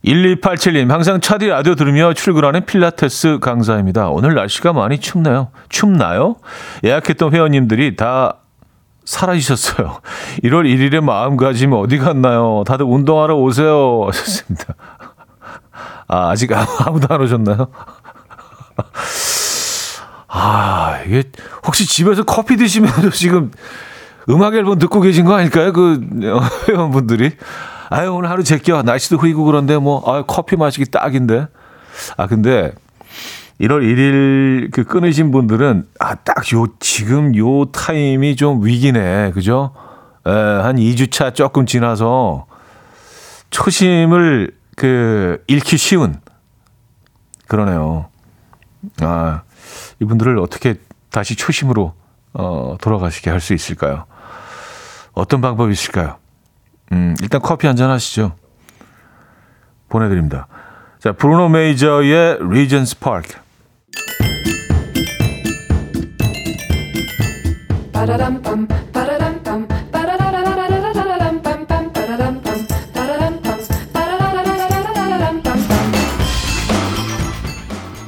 1287님, 0.04 0.88
항상 0.88 1.20
차디 1.20 1.48
라디오 1.48 1.74
들으며 1.74 2.12
출근하는 2.14 2.64
필라테스 2.64 3.38
강사입니다. 3.40 4.08
오늘 4.10 4.34
날씨가 4.34 4.72
많이 4.72 5.00
춥네요. 5.00 5.50
춥나요? 5.68 6.36
예약했던 6.84 7.34
회원님들이 7.34 7.96
다 7.96 8.38
사라지셨어요. 9.06 10.00
1월 10.44 10.66
1일에 10.66 11.00
마음가짐 11.00 11.72
어디 11.72 11.96
갔나요? 11.98 12.64
다들 12.66 12.84
운동하러 12.84 13.36
오세요. 13.36 14.02
하셨습니다. 14.08 14.74
아, 16.08 16.28
아직 16.30 16.50
아무도 16.52 17.06
안 17.12 17.22
오셨나요? 17.22 17.68
아, 20.28 21.00
이게 21.06 21.22
혹시 21.64 21.86
집에서 21.86 22.24
커피 22.24 22.56
드시면서 22.56 23.10
지금 23.10 23.50
음악 24.28 24.54
앨범 24.54 24.78
듣고 24.78 25.00
계신 25.00 25.24
거 25.24 25.34
아닐까요? 25.34 25.72
그 25.72 26.00
회원분들이. 26.68 27.36
아유, 27.88 28.12
오늘 28.12 28.28
하루 28.28 28.42
제껴. 28.42 28.82
날씨도 28.82 29.18
흐리고 29.18 29.44
그런데 29.44 29.78
뭐, 29.78 30.02
아 30.04 30.24
커피 30.26 30.56
마시기 30.56 30.84
딱인데. 30.90 31.46
아, 32.16 32.26
근데 32.26 32.72
1월 33.60 33.82
1일 33.82 34.70
그 34.70 34.84
끊으신 34.84 35.30
분들은 35.30 35.86
아, 35.98 36.14
딱 36.16 36.52
요, 36.52 36.66
지금 36.78 37.34
요 37.36 37.64
타임이 37.66 38.36
좀 38.36 38.64
위기네. 38.64 39.32
그죠? 39.32 39.72
에, 40.26 40.30
한 40.30 40.76
2주차 40.76 41.34
조금 41.34 41.64
지나서 41.64 42.46
초심을 43.50 44.52
그 44.76 45.42
잃기 45.46 45.78
쉬운 45.78 46.20
그러네요. 47.48 48.08
아, 49.00 49.42
이분들을 50.00 50.38
어떻게 50.38 50.74
다시 51.10 51.34
초심으로 51.34 51.94
어, 52.34 52.76
돌아가시게 52.80 53.30
할 53.30 53.40
수 53.40 53.54
있을까요? 53.54 54.04
어떤 55.12 55.40
방법이 55.40 55.72
있을까요? 55.72 56.16
음, 56.92 57.14
일단 57.22 57.40
커피 57.40 57.66
한 57.66 57.74
잔 57.76 57.88
하시죠. 57.90 58.36
보내드립니다. 59.88 60.46
자, 60.98 61.12
브루노 61.12 61.48
메이저의 61.48 62.38
리전스 62.50 62.98
파크. 62.98 63.45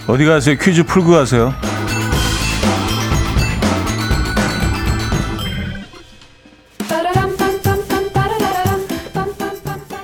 어디 0.07 0.24
가세요? 0.27 0.57
퀴즈 0.59 0.85
풀고 0.85 1.11
가세요. 1.11 1.55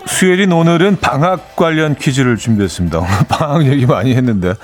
수요일인 0.07 0.53
오늘은 0.53 1.01
방학 1.01 1.57
관련 1.57 1.95
퀴즈를 1.95 2.37
준비했습니다. 2.37 3.01
방학 3.29 3.67
얘기 3.67 3.85
많이 3.85 4.15
했는데 4.15 4.55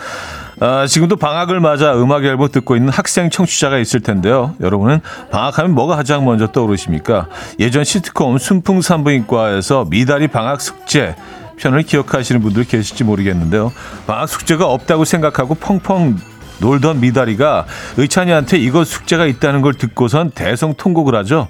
아, 0.60 0.86
지금도 0.86 1.16
방학을 1.16 1.58
맞아 1.58 1.94
음악 1.94 2.24
앨범 2.24 2.50
듣고 2.50 2.76
있는 2.76 2.92
학생 2.92 3.30
청취자가 3.30 3.78
있을 3.78 4.00
텐데요. 4.00 4.54
여러분은 4.60 5.00
방학하면 5.30 5.74
뭐가 5.74 5.96
가장 5.96 6.26
먼저 6.26 6.48
떠오르십니까? 6.48 7.28
예전 7.58 7.82
시트콤 7.82 8.36
순풍산부인과에서 8.36 9.86
미다리 9.88 10.28
방학 10.28 10.60
숙제 10.60 11.16
편을 11.56 11.82
기억하시는 11.82 12.42
분들 12.42 12.64
계실지 12.64 13.04
모르겠는데요. 13.04 13.72
방학 14.06 14.28
숙제가 14.28 14.66
없다고 14.66 15.06
생각하고 15.06 15.54
펑펑 15.54 16.18
놀던 16.58 17.00
미다리가 17.00 17.64
의찬이한테 17.96 18.58
이거 18.58 18.84
숙제가 18.84 19.24
있다는 19.24 19.62
걸 19.62 19.72
듣고선 19.72 20.30
대성통곡을 20.30 21.14
하죠. 21.16 21.48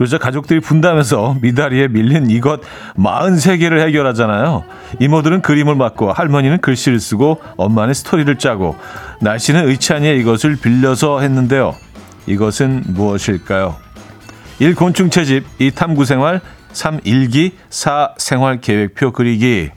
그러자 0.00 0.16
가족들이 0.16 0.60
분담해서 0.60 1.36
미다리에 1.42 1.88
밀린 1.88 2.30
이것 2.30 2.62
43개를 2.96 3.86
해결하잖아요. 3.86 4.64
이모들은 4.98 5.42
그림을 5.42 5.74
맡고 5.74 6.10
할머니는 6.10 6.62
글씨를 6.62 6.98
쓰고 6.98 7.42
엄마는 7.58 7.92
스토리를 7.92 8.38
짜고 8.38 8.78
날씨는 9.20 9.68
의찬이의 9.68 10.18
이것을 10.20 10.56
빌려서 10.56 11.20
했는데요. 11.20 11.74
이것은 12.26 12.84
무엇일까요? 12.86 13.76
1. 14.60 14.74
곤충 14.74 15.10
채집 15.10 15.44
2. 15.58 15.72
탐구 15.72 16.06
생활 16.06 16.40
3. 16.72 17.00
일기 17.04 17.58
4. 17.68 18.14
생활 18.16 18.62
계획표 18.62 19.12
그리기 19.12 19.68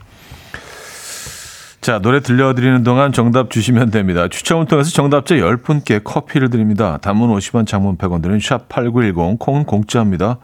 자, 1.84 1.98
노래 1.98 2.20
들려드리는 2.20 2.82
동안 2.82 3.12
정답 3.12 3.50
주시면 3.50 3.90
됩니다. 3.90 4.26
추첨을 4.26 4.64
통해서 4.64 4.90
정답자 4.90 5.34
10분께 5.34 6.02
커피를 6.02 6.48
드립니다. 6.48 6.96
단문 7.02 7.28
50원, 7.28 7.66
장문 7.66 7.98
100원 7.98 8.22
드는 8.22 8.38
샵8910, 8.38 9.38
콩은 9.38 9.64
공짜입니다. 9.64 10.38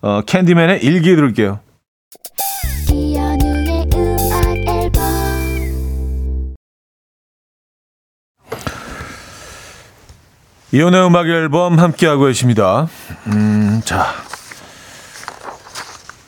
어, 0.00 0.22
캔디맨의 0.24 0.82
일기 0.82 1.14
들을게요. 1.14 1.60
이혼의 10.72 11.06
음악 11.06 11.28
앨범 11.28 11.78
함께하고 11.78 12.24
계십니다. 12.24 12.88
음, 13.26 13.82
자. 13.84 14.14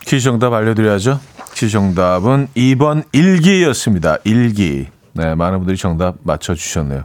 퀴즈 0.01 0.25
정답 0.25 0.53
알려드려야죠. 0.53 1.32
퀴즈 1.55 1.69
정답은 1.71 2.49
2번 2.57 3.05
일기였습니다. 3.12 4.19
일기. 4.25 4.88
네, 5.12 5.35
많은 5.35 5.59
분들이 5.59 5.77
정답 5.77 6.17
맞춰주셨네요. 6.23 7.05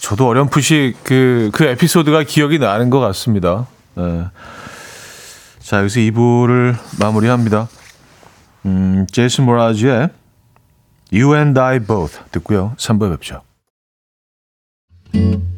저도 0.00 0.28
어렴풋이 0.28 0.94
그, 1.02 1.50
그 1.52 1.64
에피소드가 1.64 2.24
기억이 2.24 2.58
나는 2.58 2.90
것 2.90 3.00
같습니다. 3.00 3.66
네. 3.94 4.26
자, 5.60 5.80
여기서 5.80 6.00
2부를 6.00 6.76
마무리합니다. 7.00 7.68
음, 8.66 9.06
제이슨 9.10 9.44
모라즈의 9.44 10.10
You 11.12 11.34
and 11.34 11.58
I 11.58 11.78
Both 11.78 12.20
듣고요. 12.30 12.74
3부에 12.78 13.10
뵙죠. 13.12 13.42
And 15.14 15.57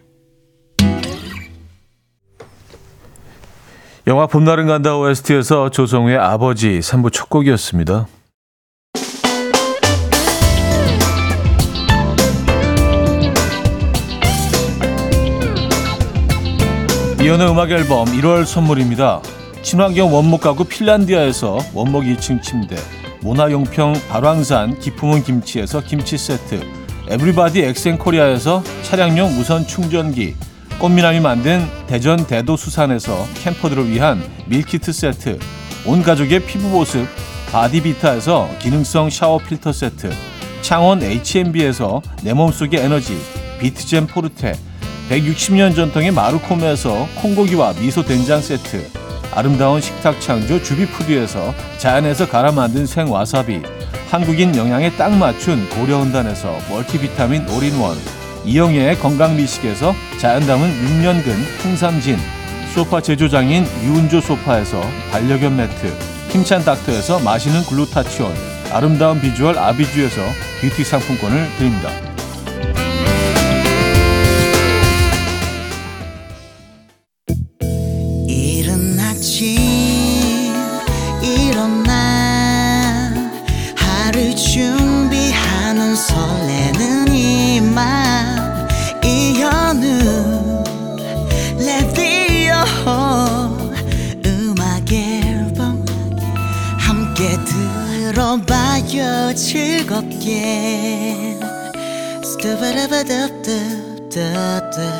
영화 4.07 4.25
봄날은 4.25 4.65
간다 4.65 4.97
OST에서 4.97 5.69
조성우의 5.69 6.17
아버지 6.17 6.79
3부 6.79 7.13
첫 7.13 7.29
곡이었습니다. 7.29 8.07
이연의 17.21 17.51
음악 17.51 17.69
앨범 17.69 18.07
1월 18.07 18.43
선물입니다. 18.43 19.21
친환경 19.61 20.11
원목 20.11 20.41
가구 20.41 20.63
핀란디아에서 20.63 21.59
원목 21.75 22.05
2층 22.05 22.41
침대, 22.41 22.77
모나용평 23.21 23.93
발왕산 24.09 24.79
기품은 24.79 25.21
김치에서 25.21 25.81
김치 25.81 26.17
세트, 26.17 26.59
에브리바디 27.07 27.61
엑센코리아에서 27.61 28.63
차량용 28.81 29.35
무선 29.35 29.67
충전기, 29.67 30.33
꽃미남이 30.81 31.19
만든 31.19 31.63
대전 31.85 32.25
대도수산에서 32.25 33.27
캠퍼들을 33.35 33.87
위한 33.87 34.19
밀키트 34.47 34.91
세트, 34.91 35.37
온 35.85 36.01
가족의 36.01 36.43
피부 36.47 36.71
보습 36.71 37.07
바디비타에서 37.51 38.49
기능성 38.57 39.11
샤워 39.11 39.37
필터 39.37 39.73
세트, 39.73 40.11
창원 40.63 41.03
H&B에서 41.03 42.01
내 42.23 42.33
몸속의 42.33 42.79
에너지 42.79 43.15
비트젠 43.59 44.07
포르테, 44.07 44.53
160년 45.11 45.75
전통의 45.75 46.09
마루코메에서 46.13 47.07
콩고기와 47.21 47.73
미소 47.73 48.03
된장 48.03 48.41
세트, 48.41 48.89
아름다운 49.35 49.81
식탁 49.81 50.19
창조 50.19 50.63
주비푸드에서 50.63 51.53
자연에서 51.77 52.27
갈아 52.27 52.51
만든 52.51 52.87
생와사비, 52.87 53.61
한국인 54.09 54.55
영양에 54.55 54.89
딱 54.93 55.15
맞춘 55.15 55.69
고려은단에서 55.69 56.57
멀티비타민 56.71 57.47
올인원, 57.49 57.99
이영애의 58.45 58.97
건강미식에서 58.97 59.93
자연 60.21 60.45
담은 60.45 60.69
6년근 60.69 61.65
홍삼진, 61.65 62.15
소파 62.75 63.01
제조장인 63.01 63.65
유운조 63.83 64.21
소파에서 64.21 64.79
반려견 65.09 65.57
매트, 65.57 65.87
힘찬 66.29 66.63
닥터에서 66.63 67.19
마시는 67.21 67.63
글루타치온, 67.63 68.31
아름다운 68.71 69.19
비주얼 69.19 69.57
아비주에서 69.57 70.21
뷰티 70.61 70.83
상품권을 70.83 71.49
드립니다. 71.57 72.10
da 104.13 104.59
da 104.59 104.91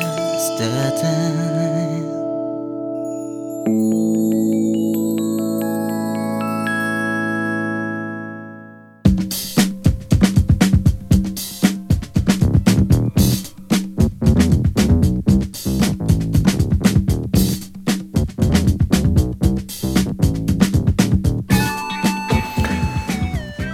da 0.58 0.90
da 1.02 1.51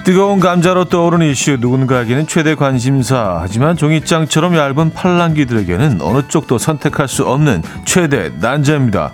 뜨거운 0.08 0.40
감자로 0.40 0.86
떠오르는 0.86 1.26
이슈 1.26 1.58
누군가에게는 1.60 2.26
최대 2.26 2.54
관심사 2.54 3.40
하지만 3.42 3.76
종이장처럼 3.76 4.56
얇은 4.56 4.94
팔랑귀들에게는 4.94 6.00
어느 6.00 6.26
쪽도 6.26 6.56
선택할 6.56 7.08
수 7.08 7.26
없는 7.26 7.62
최대 7.84 8.32
난제입니다. 8.40 9.12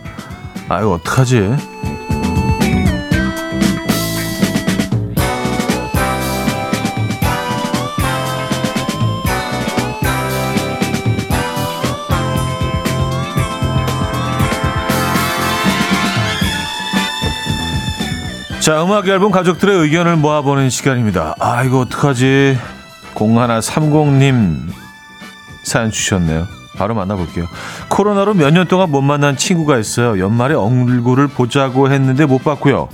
아유 0.68 0.92
어떡하지? 0.92 1.73
자, 18.64 18.82
음악 18.82 19.06
앨범 19.08 19.30
가족들의 19.30 19.76
의견을 19.78 20.16
모아보는 20.16 20.70
시간입니다. 20.70 21.34
아, 21.38 21.64
이거 21.64 21.80
어떡하지? 21.80 22.56
0130님 23.14 24.70
사연 25.64 25.90
주셨네요. 25.90 26.46
바로 26.74 26.94
만나볼게요. 26.94 27.44
코로나로 27.90 28.32
몇 28.32 28.50
년 28.54 28.66
동안 28.66 28.90
못 28.90 29.02
만난 29.02 29.36
친구가 29.36 29.76
있어요. 29.78 30.18
연말에 30.18 30.54
얼굴을 30.54 31.28
보자고 31.28 31.90
했는데 31.92 32.24
못 32.24 32.42
봤고요. 32.42 32.88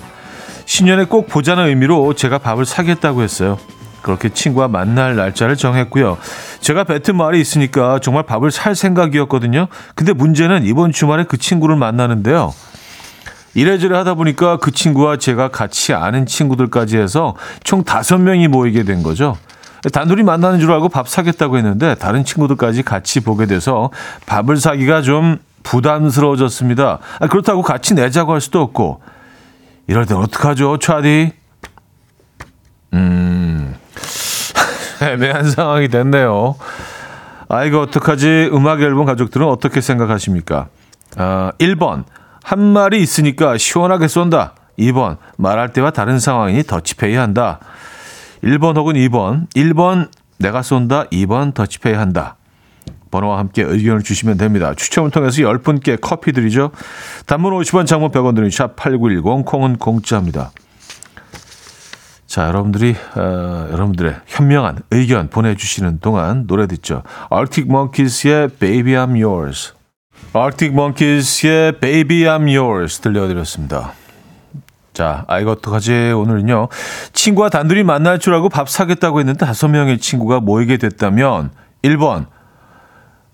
신년에 0.67 1.05
꼭 1.05 1.29
보자는 1.29 1.69
의미로 1.69 2.15
제가 2.15 2.39
밥을 2.39 2.65
사겠다고 2.65 3.23
했어요. 3.23 3.57
그렇게 4.03 4.29
친구와 4.29 4.67
만날 4.67 5.15
날짜를 5.15 5.55
정했고요. 5.57 6.19
제가 6.61 6.83
뱉은 6.83 7.17
말이 7.17 7.41
있으니까 7.41 8.01
정말 8.01 8.25
밥을 8.25 8.51
살 8.51 8.75
생각이었거든요. 8.75 9.69
근데 9.95 10.15
문제는 10.15 10.65
이번 10.65 10.91
주말에 10.91 11.25
그 11.29 11.37
친구를 11.37 11.77
만나는데요. 11.77 12.53
이래저래 13.55 13.97
하다 13.97 14.15
보니까 14.15 14.59
그 14.59 14.71
친구와 14.71 15.17
제가 15.17 15.49
같이 15.49 15.93
아는 15.93 16.27
친구들까지 16.27 16.99
해서 16.99 17.35
총 17.65 17.83
다섯 17.83 18.19
명이 18.19 18.49
모이게 18.49 18.85
된 18.85 19.03
거죠. 19.03 19.37
단둘이 19.93 20.23
만나는 20.23 20.61
줄 20.61 20.71
알고 20.73 20.89
밥 20.89 21.09
사겠다고 21.09 21.57
했는데 21.57 21.95
다른 21.95 22.25
친구들까지 22.25 22.83
같이 22.83 23.21
보게 23.21 23.47
돼서 23.47 23.91
밥을 24.27 24.57
사기가 24.59 25.03
좀 25.03 25.39
부담스러워졌습니다. 25.63 26.99
아, 27.19 27.27
그렇다고 27.27 27.63
같이 27.63 27.95
내자고 27.95 28.33
할 28.33 28.41
수도 28.41 28.61
없고 28.61 29.01
이럴 29.87 30.07
땐 30.07 30.19
어떡하죠, 30.19 30.79
차디? 30.79 31.33
음, 32.93 33.75
애매한 35.03 35.51
상황이 35.51 35.89
됐네요. 35.89 36.57
아, 37.49 37.65
이거 37.65 37.81
어떡하지? 37.81 38.51
음악 38.53 38.81
앨범 38.81 39.07
가족들은 39.07 39.47
어떻게 39.47 39.81
생각하십니까? 39.81 40.69
아, 41.17 41.53
1번. 41.59 42.05
한 42.43 42.61
말이 42.61 43.01
있으니까 43.03 43.59
시원하게 43.59 44.09
쏜다. 44.09 44.55
2번. 44.79 45.19
말할 45.37 45.73
때와 45.73 45.91
다른 45.91 46.19
상황이니 46.19 46.65
더치페이 46.65 47.15
한다. 47.15 47.61
1번 48.43 48.77
혹은 48.77 48.95
2번. 48.95 49.47
1번 49.55 50.09
내가 50.39 50.63
쏜다. 50.63 51.05
2번 51.05 51.55
더치페이 51.55 51.95
한다. 51.95 52.37
번호와 53.11 53.39
함께 53.39 53.63
의견을 53.63 54.03
주시면 54.03 54.39
됩니다. 54.39 54.73
추첨을 54.75 55.11
통해서 55.11 55.43
10분께 55.43 55.99
커피 56.01 56.33
드리죠. 56.33 56.71
단문 57.27 57.53
50원, 57.53 57.87
장문 57.87 58.11
100원 58.11 58.35
드는 58.37 58.49
샵8910 58.49 59.45
콩은 59.45 59.77
공짜입니다. 59.77 60.53
자, 62.27 62.47
여러분들이 62.47 62.95
어, 63.17 63.69
여러분들의 63.73 64.15
현명한 64.27 64.79
의견 64.93 65.29
보내 65.29 65.57
주시는 65.57 65.99
동안 65.99 66.47
노래 66.47 66.69
듣죠. 66.69 67.03
Arctic 67.33 67.69
Monkeys의 67.69 68.51
Baby 68.61 68.95
I'm 68.95 69.21
Yours. 69.21 69.75
Arctic 70.35 70.73
Monkeys의 70.73 71.81
Baby 71.81 72.23
I'm 72.23 72.57
Yours 72.57 73.01
들려드렸습니다. 73.01 73.93
자, 74.93 75.25
아 75.29 75.41
이거 75.41 75.53
어떡하지? 75.53 76.13
오늘은요. 76.13 76.69
친구와 77.13 77.49
단둘이 77.49 77.83
만날 77.85 78.19
줄 78.19 78.35
알고 78.35 78.49
밥 78.49 78.69
사겠다고 78.69 79.21
했는데 79.21 79.45
다섯 79.45 79.69
명의 79.69 79.99
친구가 79.99 80.41
모이게 80.41 80.77
됐다면 80.77 81.51
1번 81.83 82.27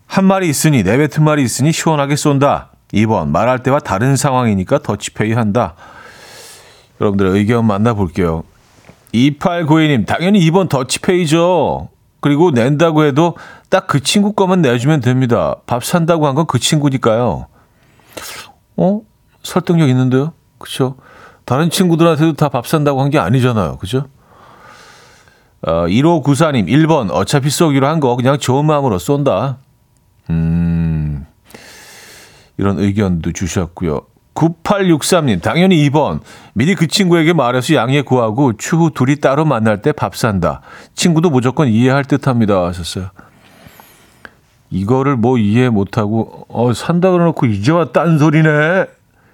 한 0.06 0.24
말이 0.24 0.48
있으니 0.48 0.82
내뱉은 0.82 1.24
말이 1.24 1.42
있으니 1.42 1.72
시원하게 1.72 2.16
쏜다. 2.16 2.70
2번 2.92 3.28
말할 3.28 3.62
때와 3.62 3.80
다른 3.80 4.16
상황이니까 4.16 4.78
더치페이 4.78 5.32
한다. 5.32 5.74
여러분들의 7.00 7.32
의견 7.32 7.66
만나볼게요. 7.66 8.44
2892님 9.12 10.06
당연히 10.06 10.40
2번 10.50 10.68
더치페이죠. 10.68 11.88
그리고 12.20 12.50
낸다고 12.50 13.04
해도 13.04 13.36
딱 13.68 13.86
그 13.86 14.00
친구 14.00 14.32
거만 14.32 14.62
내주면 14.62 15.00
됩니다. 15.00 15.56
밥 15.66 15.84
산다고 15.84 16.26
한 16.26 16.34
건 16.34 16.46
그 16.46 16.58
친구니까요. 16.58 17.46
어? 18.76 19.00
설득력 19.42 19.88
있는데요? 19.88 20.32
그쵸? 20.58 20.96
다른 21.44 21.70
친구들한테도 21.70 22.34
다 22.34 22.48
밥 22.48 22.66
산다고 22.66 23.00
한 23.02 23.10
게 23.10 23.18
아니잖아요. 23.18 23.78
그죠? 23.78 24.06
어, 25.62 25.86
1594님, 25.86 26.66
1번, 26.68 27.10
어차피 27.10 27.50
쏘기로 27.50 27.86
한 27.86 27.98
거 28.00 28.14
그냥 28.16 28.38
좋은 28.38 28.64
마음으로 28.66 28.98
쏜다. 28.98 29.58
음, 30.30 31.26
이런 32.58 32.78
의견도 32.78 33.32
주셨고요. 33.32 34.00
9863님, 34.34 35.40
당연히 35.42 35.88
2번. 35.88 36.20
미리 36.52 36.74
그 36.74 36.86
친구에게 36.88 37.32
말해서 37.32 37.74
양해 37.74 38.02
구하고 38.02 38.52
추후 38.56 38.90
둘이 38.90 39.16
따로 39.16 39.44
만날 39.46 39.80
때 39.80 39.92
밥 39.92 40.14
산다. 40.14 40.60
친구도 40.94 41.30
무조건 41.30 41.68
이해할 41.68 42.04
듯 42.04 42.26
합니다. 42.28 42.66
하셨어요. 42.66 43.10
이거를 44.76 45.16
뭐 45.16 45.38
이해 45.38 45.68
못하고, 45.68 46.46
어, 46.48 46.72
산다 46.72 47.10
그래놓고 47.10 47.46
이제 47.46 47.72
와 47.72 47.86
딴 47.92 48.18
소리네. 48.18 48.86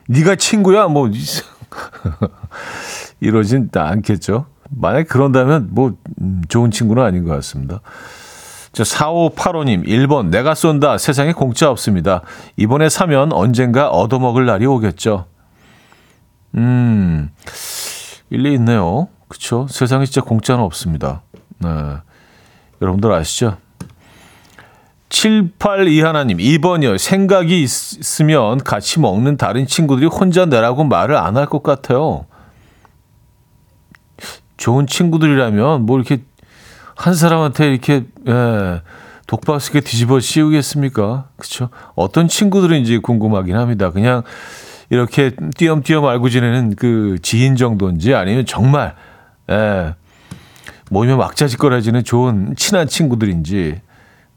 네가 0.08 0.36
친구야? 0.36 0.88
뭐, 0.88 1.10
이러진 3.20 3.70
않겠죠. 3.74 4.46
만약 4.70 5.08
그런다면 5.08 5.68
뭐, 5.70 5.94
음, 6.20 6.42
좋은 6.48 6.70
친구는 6.70 7.02
아닌 7.02 7.24
것 7.24 7.32
같습니다. 7.34 7.80
저 8.72 8.84
4585님, 8.84 9.86
1번, 9.86 10.28
내가 10.28 10.54
쏜다. 10.54 10.96
세상에 10.98 11.32
공짜 11.32 11.70
없습니다. 11.70 12.22
이번에 12.56 12.88
사면 12.88 13.32
언젠가 13.32 13.90
얻어먹을 13.90 14.46
날이 14.46 14.64
오겠죠. 14.64 15.26
음, 16.54 17.30
일리 18.30 18.54
있네요. 18.54 19.08
그쵸? 19.28 19.66
세상에 19.68 20.06
진짜 20.06 20.22
공짜는 20.22 20.62
없습니다. 20.64 21.22
네. 21.58 21.68
여러분들 22.80 23.12
아시죠? 23.12 23.58
782 25.12 26.00
하나님, 26.00 26.38
2번이요. 26.38 26.96
생각이 26.96 27.62
있, 27.62 27.64
있으면 27.64 28.56
같이 28.64 28.98
먹는 28.98 29.36
다른 29.36 29.66
친구들이 29.66 30.06
혼자 30.06 30.46
내라고 30.46 30.84
말을 30.84 31.16
안 31.16 31.36
할 31.36 31.44
것 31.46 31.62
같아요. 31.62 32.24
좋은 34.56 34.86
친구들이라면 34.86 35.82
뭐 35.84 35.98
이렇게 35.98 36.22
한 36.96 37.14
사람한테 37.14 37.68
이렇게 37.70 38.04
예, 38.26 38.80
독박스게 39.26 39.80
뒤집어 39.80 40.18
씌우겠습니까? 40.18 41.28
그렇죠? 41.36 41.68
어떤 41.94 42.26
친구들인지 42.26 42.98
궁금하긴 42.98 43.54
합니다. 43.56 43.90
그냥 43.90 44.22
이렇게 44.88 45.32
띄엄띄엄 45.56 46.06
알고 46.06 46.30
지내는 46.30 46.74
그 46.76 47.18
지인 47.22 47.56
정도인지 47.56 48.14
아니면 48.14 48.46
정말 48.46 48.94
예, 49.50 49.94
모이면 50.90 51.18
막자지껄해지는 51.18 52.04
좋은 52.04 52.54
친한 52.56 52.86
친구들인지 52.86 53.80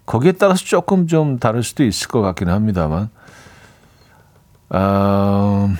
거기에 0.05 0.33
따라서 0.33 0.63
조금 0.63 1.07
좀 1.07 1.39
다를 1.39 1.63
수도 1.63 1.83
있을 1.83 2.07
것 2.07 2.21
같기는 2.21 2.53
합니다만. 2.53 3.09
아, 4.69 5.75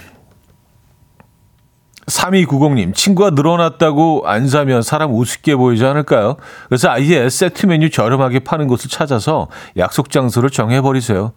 3290님, 2.07 2.93
친구가 2.93 3.31
늘어났다고 3.31 4.23
안 4.25 4.47
사면 4.47 4.81
사람 4.81 5.13
우습게 5.13 5.55
보이지 5.55 5.83
않을까요? 5.85 6.38
그래서 6.67 6.89
아예 6.89 7.29
세트 7.29 7.65
메뉴 7.65 7.89
저렴하게 7.89 8.39
파는 8.39 8.67
곳을 8.67 8.89
찾아서 8.89 9.47
약속 9.77 10.11
장소를 10.11 10.49
정해버리세요. 10.51 11.33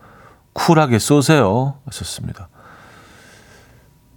쿨하게 0.53 0.99
쏘세요. 0.99 1.77
하셨습니다. 1.87 2.49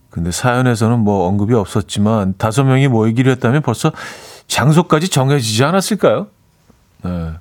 근데 0.10 0.32
사연에서는 0.32 1.00
뭐 1.00 1.26
언급이 1.28 1.54
없었지만 1.54 2.36
다섯 2.38 2.64
명이 2.66 2.90
모이기로 2.90 3.32
했다면 3.32 3.62
벌써 3.62 3.94
장소까지 4.48 5.08
정해지지 5.08 5.64
않았을까요? 5.64 6.28
네. 7.04 7.32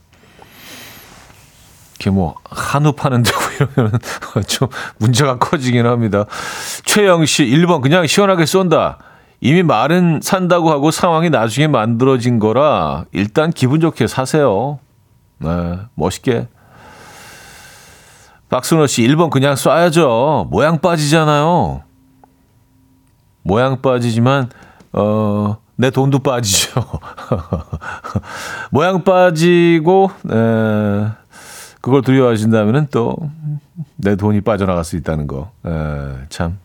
이렇게 2.01 2.11
뭐 2.11 2.35
한우 2.45 2.93
파는 2.93 3.23
데고 3.23 3.39
이러면 3.77 3.93
좀 4.49 4.69
문제가 4.99 5.39
커지긴 5.39 5.87
합니다. 5.87 6.25
최영 6.85 7.27
씨 7.27 7.45
1번 7.45 7.83
그냥 7.83 8.07
시원하게 8.07 8.47
쏜다. 8.47 8.99
이미 9.43 9.63
말은 9.63 10.21
산다고 10.23 10.71
하고 10.71 10.91
상황이 10.91 11.31
나중에 11.31 11.67
만들어진 11.67 12.39
거라 12.39 13.05
일단 13.13 13.51
기분 13.51 13.81
좋게 13.81 14.07
사세요. 14.07 14.79
네, 15.39 15.49
멋있게. 15.95 16.49
박순호 18.49 18.87
씨 18.87 19.03
1번 19.03 19.29
그냥 19.29 19.55
쏴야죠. 19.55 20.49
모양 20.49 20.79
빠지잖아요. 20.79 21.83
모양 23.43 23.81
빠지지만 23.83 24.49
어, 24.93 25.59
내 25.77 25.91
돈도 25.91 26.21
빠지죠. 26.21 26.83
모양 28.71 29.05
빠지고 29.05 30.11
에, 30.31 31.21
그걸 31.81 32.03
두려워하신다면은 32.03 32.89
또 32.91 33.17
내 33.97 34.17
돈이 34.17 34.41
빠져나갈 34.41 34.85
수 34.85 34.97
있다는 34.97 35.27
거. 35.27 35.51
에, 35.65 35.71
참 36.29 36.59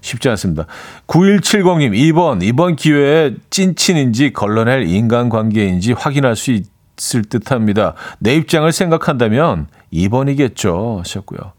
쉽지 0.00 0.28
않습니다. 0.30 0.66
9170님, 1.06 1.92
2번. 1.92 2.42
이번 2.42 2.76
기회에 2.76 3.34
찐친인지 3.50 4.32
걸러낼 4.32 4.88
인간관계인지 4.88 5.92
확인할 5.92 6.36
수 6.36 6.52
있을 6.52 7.24
듯 7.24 7.50
합니다. 7.50 7.94
내 8.18 8.34
입장을 8.36 8.70
생각한다면 8.70 9.66
2번이겠죠. 9.92 10.98
하셨고요. 10.98 11.52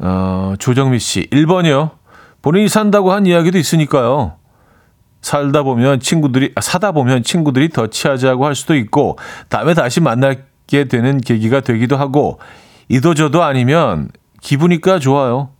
어, 0.00 0.54
조정미 0.58 0.98
씨, 0.98 1.26
1번이요. 1.30 1.90
본인이 2.40 2.68
산다고 2.68 3.12
한 3.12 3.26
이야기도 3.26 3.58
있으니까요. 3.58 4.34
살다 5.20 5.64
보면 5.64 5.98
친구들이, 5.98 6.52
아, 6.54 6.60
사다 6.60 6.92
보면 6.92 7.24
친구들이 7.24 7.70
더 7.70 7.88
취하자고 7.88 8.46
할 8.46 8.54
수도 8.54 8.76
있고, 8.76 9.18
다음에 9.48 9.74
다시 9.74 10.00
만 10.00 10.20
나게 10.68 10.84
되는 10.84 11.18
계기가 11.18 11.60
되기도 11.60 11.96
하고, 11.96 12.38
이도저도 12.88 13.42
아니면 13.42 14.10
기분이까 14.42 14.98
좋아요. 14.98 15.50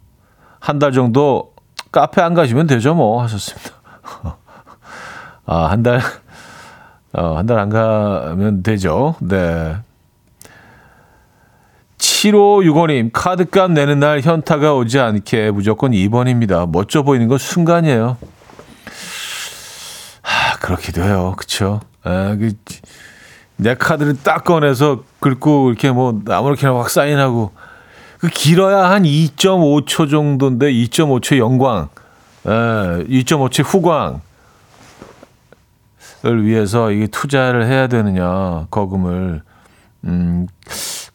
한 0.61 0.79
달 0.79 0.93
정도 0.93 1.53
카페 1.91 2.21
안 2.21 2.35
가시면 2.35 2.67
되죠, 2.67 2.95
뭐, 2.95 3.23
하셨습니다. 3.23 3.71
아, 5.47 5.67
한 5.71 5.83
달, 5.83 6.01
어, 7.15 7.37
한 7.39 7.47
달 7.47 7.59
안 7.59 7.71
가면 7.71 8.63
되죠. 8.63 9.15
네. 9.21 9.77
7565님, 11.97 13.11
카드값 13.13 13.73
내는 13.73 14.01
날 14.01 14.21
현타가 14.21 14.75
오지 14.75 14.99
않게 15.01 15.51
무조건 15.53 15.93
2번입니다. 15.93 16.71
멋져 16.71 17.03
보이는 17.03 17.29
건 17.29 17.39
순간이에요. 17.39 18.17
하, 20.23 20.57
그렇기도 20.59 21.03
해요. 21.03 21.35
그쵸? 21.39 21.81
아, 22.05 22.37
그, 22.39 22.53
내 23.59 23.75
카드를 23.75 24.17
딱 24.23 24.45
꺼내서 24.45 25.03
긁고 25.21 25.69
이렇게 25.71 25.91
뭐 25.91 26.21
아무렇게나 26.29 26.75
확 26.77 26.89
사인하고 26.91 27.53
그 28.19 28.29
길어야 28.29 28.91
한 28.91 29.03
2.5초 29.03 30.09
정도인데 30.11 30.73
2.5초 30.73 31.39
영광, 31.39 31.89
에, 32.47 32.51
2.5초 32.51 33.65
후광. 33.65 34.21
을 36.27 36.45
위해서 36.45 36.91
이게 36.91 37.07
투자를 37.07 37.67
해야 37.67 37.87
되느냐 37.87 38.67
거금을 38.73 39.41
음 40.05 40.49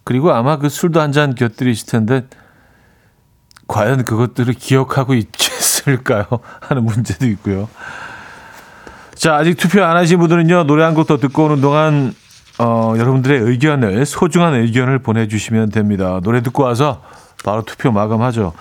그리고 0.06 0.32
아마 0.32 0.58
그 0.58 0.70
술도 0.70 1.02
한 1.02 1.12
잔 1.12 1.36
곁들이실 1.36 1.88
텐데 1.88 2.26
과연 3.68 4.06
그것들을 4.06 4.54
기억하고 4.54 5.14
있겠을까요 5.14 6.26
하는 6.62 6.86
문제도 6.86 7.26
있고요. 7.28 7.68
자 9.14 9.36
아직 9.36 9.56
투표 9.58 9.84
안 9.84 9.98
하신 9.98 10.20
분들은요 10.20 10.64
노래 10.64 10.86
한 10.86 10.94
곡 10.96 11.06
더 11.08 11.18
듣고 11.18 11.46
오는 11.48 11.60
동안 11.60 12.14
어, 12.60 12.94
여러분들의 12.98 13.42
의견을 13.42 14.06
소중한 14.06 14.54
의견을 14.54 15.00
보내주시면 15.00 15.70
됩니다. 15.70 16.20
노래 16.24 16.42
듣고 16.42 16.64
와서 16.64 17.02
바로 17.44 17.64
투표 17.64 17.92
마감하죠. 17.92 18.54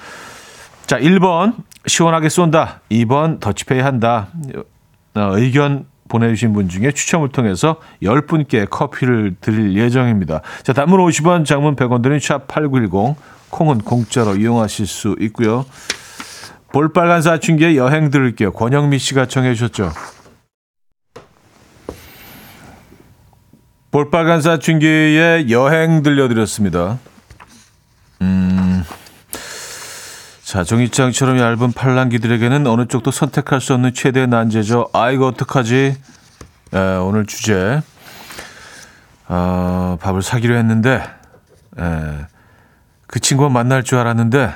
자 0.87 0.99
1번 0.99 1.55
시원하게 1.87 2.29
쏜다. 2.29 2.81
2번 2.91 3.41
더치페이 3.41 3.81
한다. 3.81 4.29
어, 5.15 5.37
의견 5.37 5.87
보내주신 6.09 6.53
분 6.53 6.69
중에 6.69 6.93
추첨을 6.93 7.31
통해서 7.31 7.77
10분께 8.03 8.69
커피를 8.69 9.35
드릴 9.41 9.77
예정입니다. 9.77 10.43
자, 10.63 10.75
단문 10.75 11.01
50원, 11.01 11.47
장문 11.47 11.75
100원 11.75 12.03
드는 12.03 12.19
샵8910, 12.19 13.15
콩은 13.49 13.79
공짜로 13.79 14.37
이용하실 14.37 14.87
수 14.87 15.17
있고요. 15.21 15.65
볼빨간 16.73 17.23
사춘기의 17.23 17.77
여행 17.79 18.11
들을게요. 18.11 18.53
권영미 18.53 18.99
씨가 18.99 19.27
청해 19.27 19.55
주셨죠. 19.55 19.91
볼빨간 23.93 24.41
사춘기의 24.41 25.51
여행 25.51 26.03
들려드렸습니다. 26.03 26.99
음, 28.23 28.83
자, 30.43 30.65
종이장처럼 30.65 31.39
얇은 31.39 31.73
팔랑귀들에게는 31.73 32.67
어느 32.67 32.87
쪽도 32.87 33.11
선택할 33.11 33.61
수 33.61 33.75
없는 33.75 33.93
최대의 33.93 34.29
난제죠. 34.29 34.89
아, 34.95 35.11
이거 35.11 35.27
어떡하지? 35.27 35.95
에, 36.73 36.79
오늘 36.79 37.27
주제. 37.27 37.83
어, 39.29 39.99
밥을 40.01 40.23
사기로 40.23 40.57
했는데, 40.57 41.03
에, 41.79 42.27
그 43.07 43.21
친구와 43.21 43.51
만날 43.51 43.83
줄 43.83 43.99
알았는데, 43.99 44.55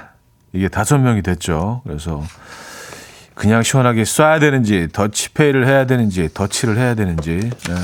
이게 0.55 0.69
다섯 0.69 0.97
명이 0.97 1.21
됐죠. 1.21 1.83
그래서, 1.85 2.25
그냥 3.35 3.63
시원하게 3.63 4.05
쏴야 4.05 4.41
되는지, 4.41 4.89
더치페이를 4.95 5.67
해야 5.67 5.85
되는지, 5.85 6.31
더치를 6.33 6.79
해야 6.79 6.95
되는지, 6.95 7.33
에, 7.33 7.75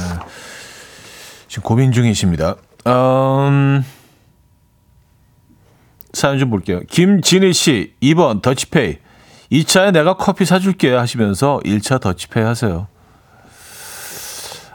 지금 1.53 1.65
고민 1.65 1.93
중이십니다. 1.93 2.57
음, 2.87 3.85
사연 6.15 6.39
좀 6.39 6.49
볼게요. 6.49 6.81
김진희 6.89 7.53
씨, 7.53 7.93
2번 8.03 8.41
더치페이. 8.41 8.97
2차에 9.53 9.93
내가 9.93 10.15
커피 10.17 10.47
사줄게 10.47 10.95
하시면서 10.95 11.61
1차 11.63 12.01
더치페이 12.01 12.43
하세요. 12.43 12.87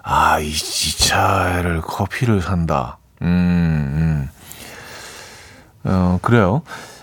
아, 0.03 0.39
이 0.39 0.51
2차를 0.51 1.81
커피를 1.81 2.43
산다. 2.43 2.99
음, 3.23 3.25
음. 3.25 4.29
어, 5.83 6.19
그래요. 6.21 6.61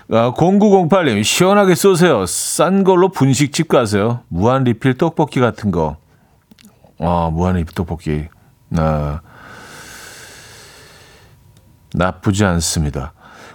아, 0.09 0.33
0908님, 0.35 1.25
시원하게 1.25 1.75
쏘세요. 1.75 2.27
싼 2.27 2.85
걸로 2.85 3.09
분식집 3.09 3.67
가세요. 3.67 4.21
무한 4.29 4.63
리필 4.63 4.99
떡볶이 4.99 5.41
같은 5.41 5.73
거. 5.73 5.97
아, 7.01 7.29
무한 7.33 7.57
리필 7.57 7.75
떡볶이. 7.75 8.29
아, 8.77 9.21
나쁘지 11.95 12.45
않습니다. 12.45 13.13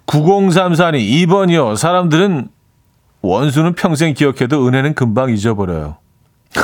9034님, 0.08 1.28
2번이요. 1.28 1.75
사람들은 1.75 2.47
원수는 3.21 3.73
평생 3.75 4.13
기억해도 4.13 4.65
은혜는 4.67 4.95
금방 4.95 5.30
잊어버려요. 5.30 5.97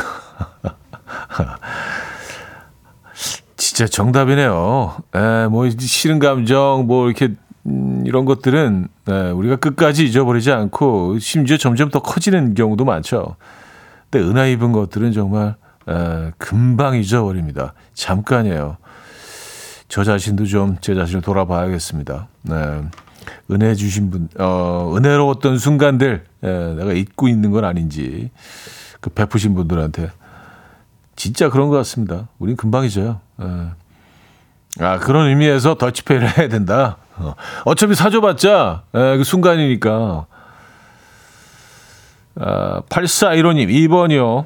진짜 3.57 3.85
정답이네요. 3.85 4.97
에, 5.13 5.47
뭐, 5.47 5.69
싫은 5.69 6.19
감정, 6.19 6.85
뭐, 6.87 7.07
이렇게, 7.07 7.35
음, 7.65 8.03
이런 8.05 8.25
것들은, 8.25 8.87
에, 9.09 9.31
우리가 9.31 9.57
끝까지 9.57 10.05
잊어버리지 10.05 10.51
않고, 10.51 11.19
심지어 11.19 11.57
점점 11.57 11.89
더 11.89 11.99
커지는 11.99 12.53
경우도 12.53 12.85
많죠. 12.85 13.35
근데 14.09 14.25
은혜 14.25 14.51
입은 14.53 14.71
것들은 14.71 15.11
정말, 15.11 15.55
에, 15.89 16.31
금방 16.37 16.95
잊어버립니다. 16.95 17.73
잠깐이에요. 17.93 18.77
저 19.87 20.03
자신도 20.03 20.45
좀 20.45 20.77
제 20.81 20.95
자신을 20.95 21.21
돌아봐야겠습니다. 21.21 22.27
네. 22.43 22.81
은혜 23.51 23.73
주신 23.75 24.09
분, 24.11 24.29
어, 24.39 24.93
은혜로웠던 24.95 25.57
순간들, 25.57 26.25
예, 26.43 26.47
내가 26.77 26.93
잊고 26.93 27.27
있는 27.27 27.51
건 27.51 27.65
아닌지, 27.65 28.29
그 29.01 29.09
베푸신 29.09 29.55
분들한테. 29.55 30.11
진짜 31.15 31.49
그런 31.49 31.69
것 31.69 31.77
같습니다. 31.77 32.27
우린 32.39 32.55
금방 32.55 32.85
잊어요. 32.85 33.19
예. 33.41 33.45
아, 34.83 34.99
그런 34.99 35.27
의미에서 35.27 35.75
더치페이를 35.75 36.37
해야 36.37 36.49
된다. 36.49 36.97
어. 37.15 37.33
어차피 37.65 37.95
사줘봤자, 37.95 38.83
예, 38.95 39.17
그 39.17 39.23
순간이니까. 39.23 40.25
아, 42.37 42.81
8415님, 42.89 43.69
2번이요. 43.69 44.45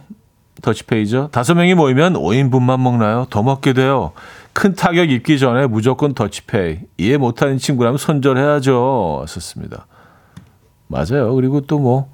더치페이죠. 0.61 1.29
다섯 1.31 1.55
명이 1.55 1.73
모이면 1.73 2.13
5인분만 2.13 2.79
먹나요? 2.81 3.25
더 3.29 3.41
먹게 3.43 3.73
돼요. 3.73 4.11
큰 4.53 4.73
타격 4.73 5.09
입기 5.09 5.39
전에 5.39 5.67
무조건 5.67 6.13
더치페이. 6.13 6.79
이해 6.97 7.17
못하는 7.17 7.57
친구라면 7.57 7.97
손절해야죠. 7.97 9.25
썼습니다. 9.27 9.87
맞아요. 10.87 11.33
그리고 11.35 11.61
또 11.61 11.79
뭐, 11.79 12.11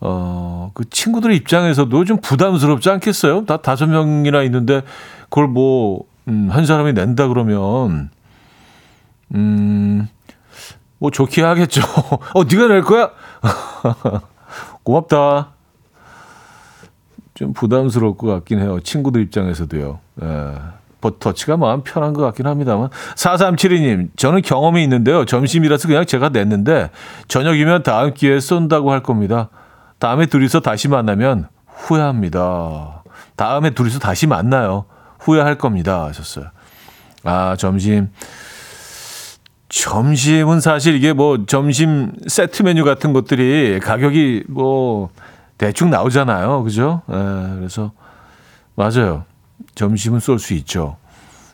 어, 0.00 0.70
그 0.74 0.88
친구들 0.88 1.32
입장에서도 1.32 2.04
좀 2.04 2.18
부담스럽지 2.20 2.88
않겠어요? 2.90 3.44
다 3.46 3.58
다섯 3.58 3.86
명이나 3.86 4.42
있는데 4.44 4.82
그걸 5.24 5.48
뭐, 5.48 6.04
음, 6.28 6.48
한 6.50 6.66
사람이 6.66 6.92
낸다 6.92 7.28
그러면, 7.28 8.10
음, 9.34 10.08
뭐 10.98 11.10
좋게 11.10 11.42
하겠죠. 11.42 11.82
어, 12.34 12.44
네가 12.44 12.68
낼 12.68 12.82
거야? 12.82 13.10
고맙다. 14.82 15.52
좀 17.34 17.52
부담스러울 17.52 18.16
것 18.16 18.28
같긴 18.28 18.60
해요. 18.60 18.80
친구들 18.80 19.20
입장에서도요. 19.22 19.98
예. 20.22 20.54
버터치가 21.10 21.56
마음 21.56 21.82
편한 21.82 22.12
것 22.12 22.22
같긴 22.22 22.46
합니다만. 22.46 22.88
4372님, 23.14 24.08
저는 24.16 24.42
경험이 24.42 24.82
있는데요. 24.82 25.24
점심이라서 25.24 25.88
그냥 25.88 26.04
제가 26.06 26.30
냈는데, 26.30 26.90
저녁이면 27.28 27.82
다음 27.82 28.14
기회에 28.14 28.40
쏜다고 28.40 28.92
할 28.92 29.02
겁니다. 29.02 29.50
다음에 29.98 30.26
둘이서 30.26 30.60
다시 30.60 30.88
만나면 30.88 31.48
후회합니다. 31.66 33.02
다음에 33.36 33.70
둘이서 33.70 33.98
다시 33.98 34.26
만나요. 34.26 34.86
후회할 35.20 35.58
겁니다. 35.58 36.04
하셨어요. 36.04 36.46
아, 37.24 37.56
점심. 37.56 38.10
점심은 39.68 40.60
사실 40.60 40.94
이게 40.94 41.12
뭐 41.12 41.44
점심 41.46 42.12
세트 42.26 42.62
메뉴 42.62 42.84
같은 42.84 43.12
것들이 43.12 43.80
가격이 43.80 44.44
뭐 44.48 45.10
대충 45.58 45.90
나오잖아요. 45.90 46.62
그죠? 46.62 47.02
에, 47.10 47.14
그래서 47.56 47.92
맞아요. 48.76 49.24
점심은 49.76 50.18
쏠 50.18 50.40
수 50.40 50.54
있죠. 50.54 50.96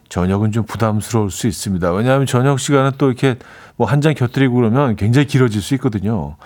저녁은 0.09 0.53
좀 0.53 0.65
부담스러울 0.65 1.31
수 1.31 1.47
있습니다. 1.47 1.93
왜냐하면 1.93 2.27
저녁 2.27 2.59
시간은 2.61 2.93
또 2.99 3.09
이렇게 3.09 3.37
뭐한잔 3.77 4.15
곁들이고 4.15 4.55
그러면 4.55 4.97
굉장히 4.97 5.27
길어질 5.27 5.61
수 5.61 5.75
있거든요. 5.75 6.37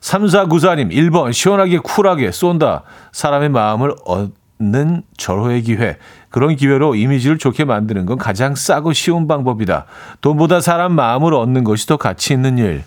3494님, 0.00 0.92
1번, 0.92 1.32
시원하게 1.32 1.78
쿨하게 1.78 2.30
쏜다. 2.30 2.82
사람의 3.12 3.48
마음을 3.48 3.94
얻는 4.04 5.02
절호의 5.16 5.62
기회. 5.62 5.98
그런 6.30 6.54
기회로 6.54 6.94
이미지를 6.94 7.38
좋게 7.38 7.64
만드는 7.64 8.06
건 8.06 8.16
가장 8.16 8.54
싸고 8.54 8.92
쉬운 8.92 9.26
방법이다. 9.26 9.86
돈보다 10.20 10.60
사람 10.60 10.92
마음을 10.92 11.34
얻는 11.34 11.64
것이 11.64 11.86
더 11.86 11.96
가치 11.96 12.32
있는 12.34 12.58
일. 12.58 12.84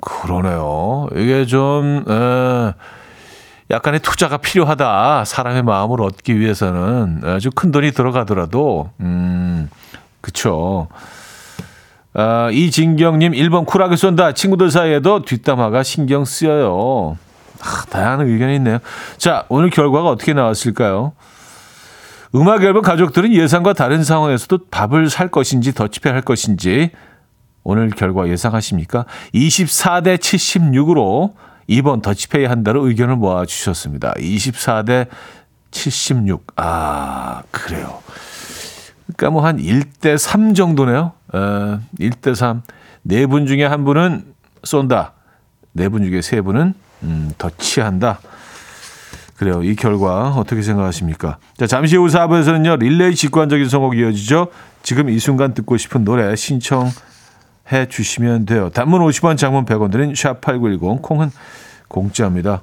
그러네요. 0.00 1.08
이게 1.16 1.46
좀, 1.46 2.04
에, 2.06 2.74
약간의 3.72 4.00
투자가 4.00 4.36
필요하다. 4.36 5.24
사람의 5.24 5.62
마음을 5.62 6.02
얻기 6.02 6.38
위해서는 6.38 7.22
아주 7.24 7.50
큰 7.50 7.72
돈이 7.72 7.92
들어가더라도, 7.92 8.90
음, 9.00 9.70
그쵸. 10.20 10.88
아, 12.12 12.50
이진경님, 12.52 13.32
1번 13.32 13.64
쿨하게 13.64 13.96
쏜다. 13.96 14.32
친구들 14.32 14.70
사이에도 14.70 15.22
뒷담화가 15.22 15.82
신경 15.82 16.26
쓰여요. 16.26 17.16
아, 17.62 17.84
다양한 17.88 18.26
의견이 18.26 18.56
있네요. 18.56 18.78
자, 19.16 19.46
오늘 19.48 19.70
결과가 19.70 20.10
어떻게 20.10 20.34
나왔을까요? 20.34 21.12
음악 22.34 22.62
앨범 22.64 22.82
가족들은 22.82 23.32
예상과 23.32 23.72
다른 23.72 24.04
상황에서도 24.04 24.66
밥을 24.70 25.08
살 25.08 25.28
것인지 25.28 25.72
더치페이 25.72 26.12
할 26.12 26.22
것인지 26.22 26.90
오늘 27.62 27.90
결과 27.90 28.28
예상하십니까? 28.28 29.06
24대 29.34 30.16
76으로 30.18 31.34
2번 31.80 32.02
더치페이 32.02 32.44
한다로 32.44 32.86
의견을 32.88 33.16
모아주셨습니다. 33.16 34.14
24대 34.18 35.08
76. 35.70 36.46
아, 36.56 37.42
그래요. 37.50 38.00
그러니까 39.06 39.30
뭐 39.30 39.44
한 39.44 39.58
1대 39.58 40.16
3 40.18 40.54
정도네요. 40.54 41.12
에, 41.34 41.38
1대 41.98 42.34
3. 42.34 42.62
네 43.02 43.26
분 43.26 43.46
중에 43.46 43.64
한 43.64 43.84
분은 43.84 44.24
쏜다. 44.64 45.12
네 45.72 45.88
분 45.88 46.04
중에 46.04 46.20
세 46.22 46.40
분은 46.40 46.74
음, 47.04 47.32
더치한다. 47.38 48.20
그래요. 49.36 49.62
이 49.64 49.74
결과 49.74 50.28
어떻게 50.36 50.62
생각하십니까? 50.62 51.38
자, 51.56 51.66
잠시 51.66 51.96
후 51.96 52.06
4부에서는요. 52.06 52.78
릴레이 52.78 53.14
직관적인 53.16 53.68
선곡 53.68 53.96
이어지죠. 53.98 54.48
지금 54.84 55.08
이 55.08 55.18
순간 55.18 55.52
듣고 55.54 55.76
싶은 55.78 56.04
노래 56.04 56.36
신청 56.36 56.88
해 57.70 57.86
주시면 57.88 58.46
돼요. 58.46 58.70
단문 58.70 59.00
50원, 59.02 59.36
장문 59.36 59.64
100원 59.64 59.92
드린 59.92 60.12
샵8910 60.12 61.02
콩은 61.02 61.30
공짜입니다. 61.88 62.62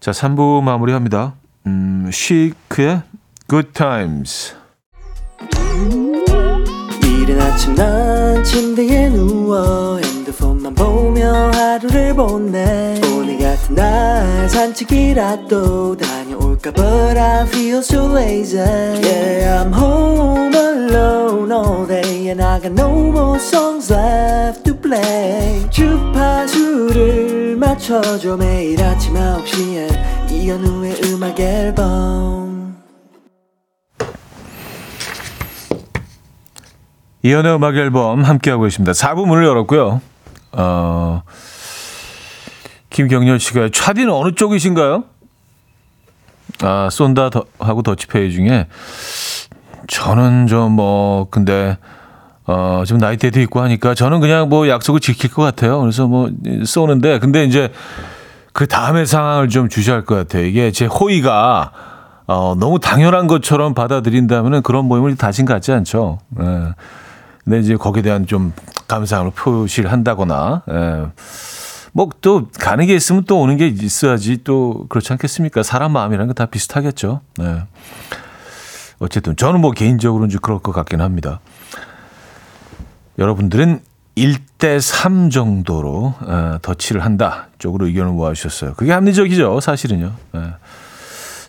자, 0.00 0.10
3부 0.10 0.62
마무리합니다. 0.62 1.34
음, 1.66 2.10
시크의 2.10 3.02
Good 3.48 3.72
Times. 3.72 4.54
이른 7.04 7.40
아침 7.40 7.74
난 7.74 8.42
침대에 8.42 9.10
누워 9.10 9.98
핸드폰만 9.98 10.74
보며 10.74 11.50
하루를 11.52 12.14
보내 12.14 13.00
오늘 13.14 13.38
같은 13.38 13.74
날 13.74 14.48
산책이라도 14.48 15.96
다 15.96 16.19
녀올까 16.60 16.72
But 16.72 17.16
I 17.18 17.46
feel 17.46 17.78
so 17.78 18.06
lazy 18.06 18.58
Yeah 18.58 19.62
I'm 19.62 19.72
home 19.72 20.54
alone 20.54 21.50
all 21.50 21.86
day 21.86 22.28
And 22.28 22.42
I 22.42 22.60
got 22.60 22.72
no 22.72 22.90
more 23.10 23.38
songs 23.38 23.92
left 23.92 24.64
to 24.64 24.74
play 24.76 25.68
주파수를 25.70 27.56
맞춰줘 27.56 28.36
매일 28.36 28.82
아침 28.82 29.14
9시에 29.14 30.30
이현우의 30.30 31.00
음악 31.06 31.40
앨범 31.40 32.76
이연의 37.22 37.54
음악 37.54 37.76
앨범 37.76 38.22
함께하고 38.22 38.66
있습니다. 38.66 38.92
4부 38.92 39.26
문을 39.26 39.44
열었고요. 39.44 40.00
어, 40.52 41.22
김경렬 42.88 43.38
씨가 43.38 43.68
차디는 43.70 44.10
어느 44.10 44.34
쪽이신가요? 44.34 45.04
아, 46.62 46.88
쏜다 46.90 47.30
더, 47.30 47.44
하고 47.58 47.82
더치페이 47.82 48.32
중에 48.32 48.66
저는 49.88 50.46
좀 50.46 50.72
뭐 50.72 51.28
근데 51.30 51.78
어, 52.46 52.82
지금 52.84 52.98
나이대도 52.98 53.40
있고 53.42 53.60
하니까 53.60 53.94
저는 53.94 54.20
그냥 54.20 54.48
뭐 54.48 54.68
약속을 54.68 55.00
지킬 55.00 55.30
것 55.30 55.42
같아요. 55.42 55.80
그래서 55.80 56.06
뭐 56.06 56.30
쏘는데 56.64 57.18
근데 57.18 57.44
이제 57.44 57.70
그 58.52 58.66
다음의 58.66 59.06
상황을 59.06 59.48
좀 59.48 59.68
주시할 59.68 60.04
것 60.04 60.16
같아요. 60.16 60.44
이게 60.44 60.72
제 60.72 60.86
호의가 60.86 61.72
어, 62.26 62.54
너무 62.58 62.78
당연한 62.78 63.26
것처럼 63.26 63.74
받아들인다면은 63.74 64.62
그런 64.62 64.84
모임을 64.86 65.16
다신 65.16 65.46
같지 65.46 65.72
않죠. 65.72 66.18
예. 66.40 66.74
근데 67.44 67.58
이제 67.58 67.76
거기에 67.76 68.02
대한 68.02 68.26
좀 68.26 68.52
감사함을 68.86 69.32
표시를 69.32 69.90
한다거나, 69.90 70.62
예. 70.70 71.06
뭐 71.92 72.08
또 72.20 72.48
가는 72.58 72.86
게 72.86 72.94
있으면 72.94 73.24
또 73.24 73.40
오는 73.40 73.56
게 73.56 73.66
있어야지 73.68 74.38
또 74.44 74.86
그렇지 74.88 75.12
않겠습니까? 75.12 75.62
사람 75.62 75.92
마음이라는 75.92 76.26
건 76.28 76.34
다 76.34 76.46
비슷하겠죠. 76.46 77.20
네. 77.38 77.62
어쨌든 78.98 79.34
저는 79.36 79.60
뭐 79.60 79.70
개인적으로는 79.72 80.28
좀 80.30 80.40
그럴 80.40 80.58
것 80.58 80.72
같긴 80.72 81.00
합니다. 81.00 81.40
여러분들은 83.18 83.80
1대 84.16 84.80
3 84.80 85.30
정도로 85.30 86.14
어, 86.20 86.58
덧치를 86.62 87.04
한다 87.04 87.48
쪽으로 87.58 87.86
의견을 87.86 88.12
모아주셨어요. 88.12 88.74
그게 88.74 88.92
합리적이죠, 88.92 89.60
사실은요. 89.60 90.12
예. 90.36 90.40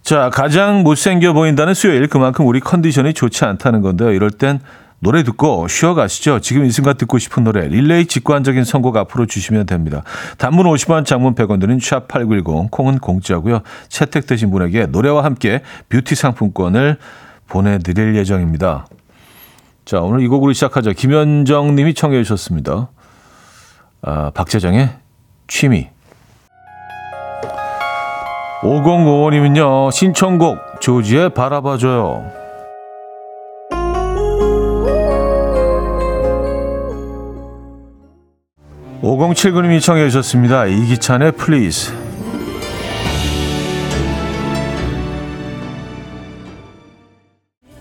자, 0.04 0.30
가장 0.32 0.84
못생겨 0.84 1.34
보인다는 1.34 1.74
수요일 1.74 2.08
그만큼 2.08 2.48
우리 2.48 2.60
컨디션이 2.60 3.14
좋지 3.14 3.46
않다는 3.46 3.82
건데요. 3.82 4.12
이럴 4.12 4.32
땐 4.32 4.60
노래 5.04 5.24
듣고 5.24 5.68
쉬어가시죠. 5.68 6.42
지금 6.42 6.64
이 6.64 6.70
순간 6.70 6.96
듣고 6.96 7.18
싶은 7.18 7.44
노래 7.44 7.68
릴레이 7.68 8.06
직관적인 8.06 8.64
선곡 8.64 8.96
앞으로 8.98 9.26
주시면 9.26 9.66
됩니다. 9.66 10.04
단문 10.38 10.68
50원, 10.68 11.06
장문 11.06 11.34
100원 11.34 11.60
드는 11.60 11.80
샵8910 11.80 12.70
콩은 12.70 13.00
공짜고요. 13.00 13.62
채택되신 13.90 14.52
분에게 14.52 14.86
노래와 14.86 15.24
함께 15.24 15.62
뷰티 15.90 16.14
상품권을 16.14 16.98
보내드릴 17.48 18.16
예정입니다. 18.16 18.86
자, 19.86 20.02
오늘 20.02 20.22
이 20.22 20.28
곡으로 20.28 20.54
시작하죠. 20.54 20.94
김현정 20.94 21.76
님이 21.76 21.96
청해 21.96 22.22
주셨습니다. 22.22 22.90
아, 24.04 24.30
박재정의 24.36 24.92
취미. 25.48 25.90
5055님은요, 28.62 29.92
신청곡 29.92 30.60
조지의 30.80 31.34
바라봐줘요. 31.34 32.41
5079님이 39.02 39.82
청해 39.82 40.10
주셨습니다. 40.10 40.66
이기찬의 40.66 41.34
Please. 41.34 41.92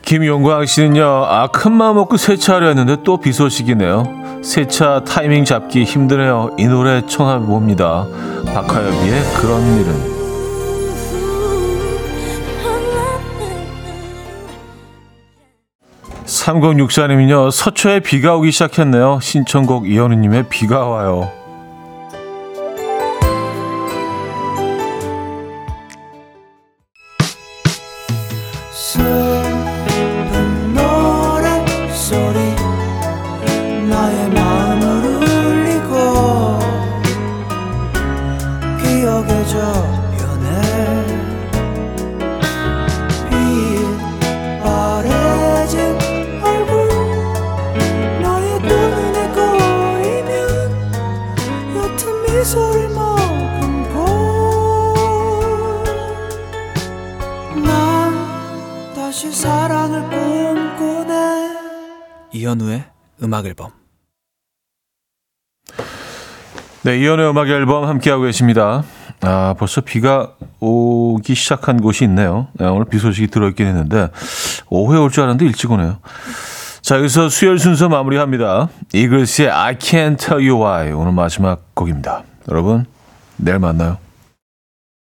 김용광 0.02 0.66
씨는요, 0.66 1.04
아, 1.04 1.46
큰 1.48 1.72
마음 1.72 1.96
먹고 1.96 2.16
세차하려 2.16 2.68
했는데 2.68 2.96
또 3.04 3.18
비 3.18 3.32
소식이네요. 3.32 4.40
세차 4.42 5.04
타이밍 5.04 5.44
잡기 5.44 5.84
힘드네요. 5.84 6.50
이 6.58 6.66
노래 6.66 7.06
청해 7.06 7.46
봅니다. 7.46 8.06
박하엽의 8.46 9.22
그런 9.40 9.80
일은. 9.80 10.19
3064님은요, 16.52 17.50
서초에 17.50 18.00
비가 18.00 18.34
오기 18.36 18.50
시작했네요. 18.50 19.20
신청곡 19.22 19.88
이현우님의 19.88 20.48
비가 20.48 20.86
와요. 20.86 21.39
네, 66.90 66.98
이연의 66.98 67.30
음악 67.30 67.48
앨범 67.48 67.86
함께하고 67.86 68.24
계십니다. 68.24 68.82
아, 69.20 69.54
벌써 69.56 69.80
비가 69.80 70.32
오기 70.58 71.36
시작한 71.36 71.80
곳이 71.80 72.02
있네요. 72.02 72.48
네, 72.54 72.66
오늘 72.66 72.86
비 72.86 72.98
소식이 72.98 73.28
들어있긴 73.28 73.64
했는데, 73.64 74.08
오후에 74.70 74.98
올 74.98 75.08
줄 75.10 75.22
알았는데 75.22 75.44
일찍 75.44 75.70
오네요. 75.70 75.98
자, 76.82 76.96
여기서 76.96 77.28
수요일 77.28 77.60
순서 77.60 77.88
마무리합니다. 77.88 78.70
이글스의 78.92 79.50
I 79.50 79.76
Can't 79.76 80.18
Tell 80.18 80.44
You 80.44 80.60
Why 80.60 80.90
오늘 80.90 81.12
마지막 81.12 81.76
곡입니다. 81.76 82.24
여러분, 82.50 82.86
내일 83.36 83.60
만나요. 83.60 83.98